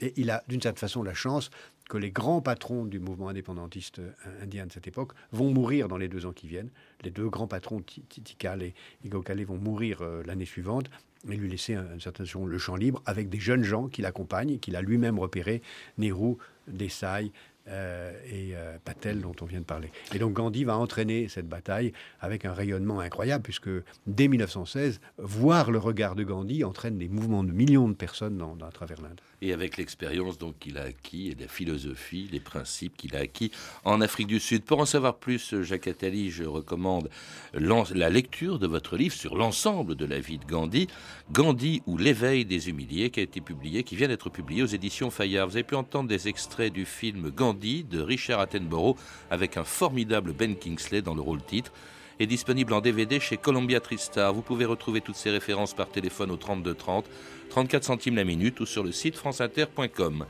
Et 0.00 0.12
il 0.16 0.30
a 0.30 0.42
d'une 0.48 0.60
certaine 0.60 0.80
façon 0.80 1.02
la 1.02 1.14
chance 1.14 1.50
que 1.88 1.98
les 1.98 2.10
grands 2.10 2.40
patrons 2.40 2.84
du 2.84 2.98
mouvement 2.98 3.28
indépendantiste 3.28 3.98
euh, 3.98 4.12
indien 4.42 4.66
de 4.66 4.72
cette 4.72 4.86
époque 4.88 5.12
vont 5.32 5.52
mourir 5.52 5.88
dans 5.88 5.98
les 5.98 6.08
deux 6.08 6.26
ans 6.26 6.32
qui 6.32 6.48
viennent. 6.48 6.70
Les 7.04 7.10
deux 7.10 7.28
grands 7.28 7.46
patrons, 7.46 7.82
Tikal 7.82 8.62
et 8.62 8.74
Igokale, 9.04 9.44
vont 9.44 9.58
mourir 9.58 9.98
euh, 10.02 10.22
l'année 10.26 10.46
suivante 10.46 10.90
et 11.30 11.36
lui 11.36 11.48
laisser 11.48 11.74
un, 11.74 11.98
certain 11.98 12.24
le 12.46 12.58
champ 12.58 12.76
libre 12.76 13.02
avec 13.06 13.28
des 13.28 13.40
jeunes 13.40 13.62
gens 13.62 13.88
qui 13.88 14.02
l'accompagnent, 14.02 14.58
qu'il 14.58 14.76
a 14.76 14.82
lui-même 14.82 15.18
repéré, 15.18 15.62
Nehru, 15.98 16.36
Desai, 16.68 17.30
euh, 17.66 18.12
et 18.26 18.50
euh, 18.54 18.76
Patel 18.84 19.22
dont 19.22 19.34
on 19.40 19.46
vient 19.46 19.60
de 19.60 19.64
parler. 19.64 19.90
Et 20.14 20.18
donc 20.18 20.34
Gandhi 20.34 20.64
va 20.64 20.76
entraîner 20.76 21.28
cette 21.28 21.48
bataille 21.48 21.94
avec 22.20 22.44
un 22.44 22.52
rayonnement 22.52 23.00
incroyable 23.00 23.42
puisque 23.42 23.70
dès 24.06 24.28
1916, 24.28 25.00
voir 25.16 25.70
le 25.70 25.78
regard 25.78 26.14
de 26.14 26.24
Gandhi 26.24 26.62
entraîne 26.62 26.98
des 26.98 27.08
mouvements 27.08 27.42
de 27.42 27.52
millions 27.52 27.88
de 27.88 27.94
personnes 27.94 28.36
dans, 28.36 28.58
à 28.66 28.70
travers 28.70 29.00
l'Inde. 29.00 29.18
Et 29.40 29.54
avec 29.54 29.78
l'expérience 29.78 30.36
donc 30.36 30.58
qu'il 30.58 30.76
a 30.76 30.82
acquis 30.82 31.30
et 31.30 31.36
la 31.40 31.48
philosophie, 31.48 32.28
les 32.30 32.40
principes 32.40 32.98
qu'il 32.98 33.16
a 33.16 33.20
acquis 33.20 33.50
en 33.84 34.02
Afrique 34.02 34.26
du 34.26 34.40
Sud. 34.40 34.64
Pour 34.64 34.80
en 34.80 34.86
savoir 34.86 35.16
plus, 35.16 35.62
Jacques 35.62 35.88
Attali, 35.88 36.30
je 36.30 36.44
recommande 36.44 37.08
la 37.54 38.10
lecture 38.10 38.58
de 38.58 38.66
votre 38.66 38.98
livre 38.98 39.14
sur 39.14 39.36
l'ensemble 39.36 39.94
de 39.94 40.04
la 40.04 40.20
vie 40.20 40.38
de 40.38 40.44
Gandhi, 40.44 40.86
Gandhi 41.32 41.82
ou 41.86 41.96
l'éveil 41.96 42.44
des 42.44 42.68
humiliés, 42.68 43.08
qui 43.08 43.20
a 43.20 43.22
été 43.22 43.40
publié, 43.40 43.84
qui 43.84 43.96
vient 43.96 44.08
d'être 44.08 44.28
publié 44.28 44.62
aux 44.62 44.66
éditions 44.66 45.10
Fayard. 45.10 45.48
Vous 45.48 45.56
avez 45.56 45.64
pu 45.64 45.76
entendre 45.76 46.08
des 46.10 46.28
extraits 46.28 46.72
du 46.72 46.84
film 46.84 47.30
Gandhi 47.30 47.53
de 47.54 48.00
Richard 48.00 48.40
Attenborough 48.40 48.96
avec 49.30 49.56
un 49.56 49.64
formidable 49.64 50.32
Ben 50.32 50.56
Kingsley 50.56 51.02
dans 51.02 51.14
le 51.14 51.20
rôle 51.20 51.42
titre 51.42 51.72
est 52.18 52.26
disponible 52.26 52.72
en 52.72 52.80
DVD 52.80 53.18
chez 53.20 53.36
Columbia 53.36 53.80
Tristar. 53.80 54.32
Vous 54.32 54.42
pouvez 54.42 54.64
retrouver 54.64 55.00
toutes 55.00 55.16
ces 55.16 55.30
références 55.30 55.74
par 55.74 55.88
téléphone 55.88 56.30
au 56.30 56.36
32 56.36 56.74
30, 56.74 57.06
34 57.50 57.84
centimes 57.84 58.16
la 58.16 58.24
minute 58.24 58.60
ou 58.60 58.66
sur 58.66 58.84
le 58.84 58.92
site 58.92 59.16
franceinter.com. 59.16 60.26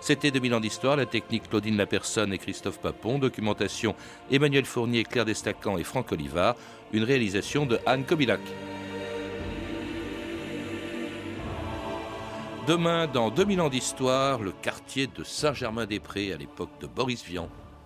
C'était 0.00 0.30
2000 0.30 0.54
ans 0.54 0.60
d'histoire, 0.60 0.96
la 0.96 1.06
technique 1.06 1.48
Claudine 1.48 1.76
Lapersonne 1.76 2.32
et 2.32 2.38
Christophe 2.38 2.78
Papon, 2.80 3.18
documentation 3.18 3.94
Emmanuel 4.30 4.66
Fournier, 4.66 5.04
Claire 5.04 5.24
Destacan 5.24 5.78
et 5.78 5.84
Franck 5.84 6.12
Olivard, 6.12 6.56
une 6.92 7.04
réalisation 7.04 7.64
de 7.66 7.78
Anne 7.86 8.04
Kobilac. 8.04 8.40
Demain, 12.66 13.06
dans 13.06 13.28
2000 13.28 13.60
ans 13.60 13.68
d'histoire, 13.68 14.40
le 14.40 14.50
quartier 14.50 15.06
de 15.06 15.22
Saint-Germain-des-Prés 15.22 16.32
à 16.32 16.38
l'époque 16.38 16.70
de 16.80 16.86
Boris 16.86 17.22
Vian. 17.22 17.50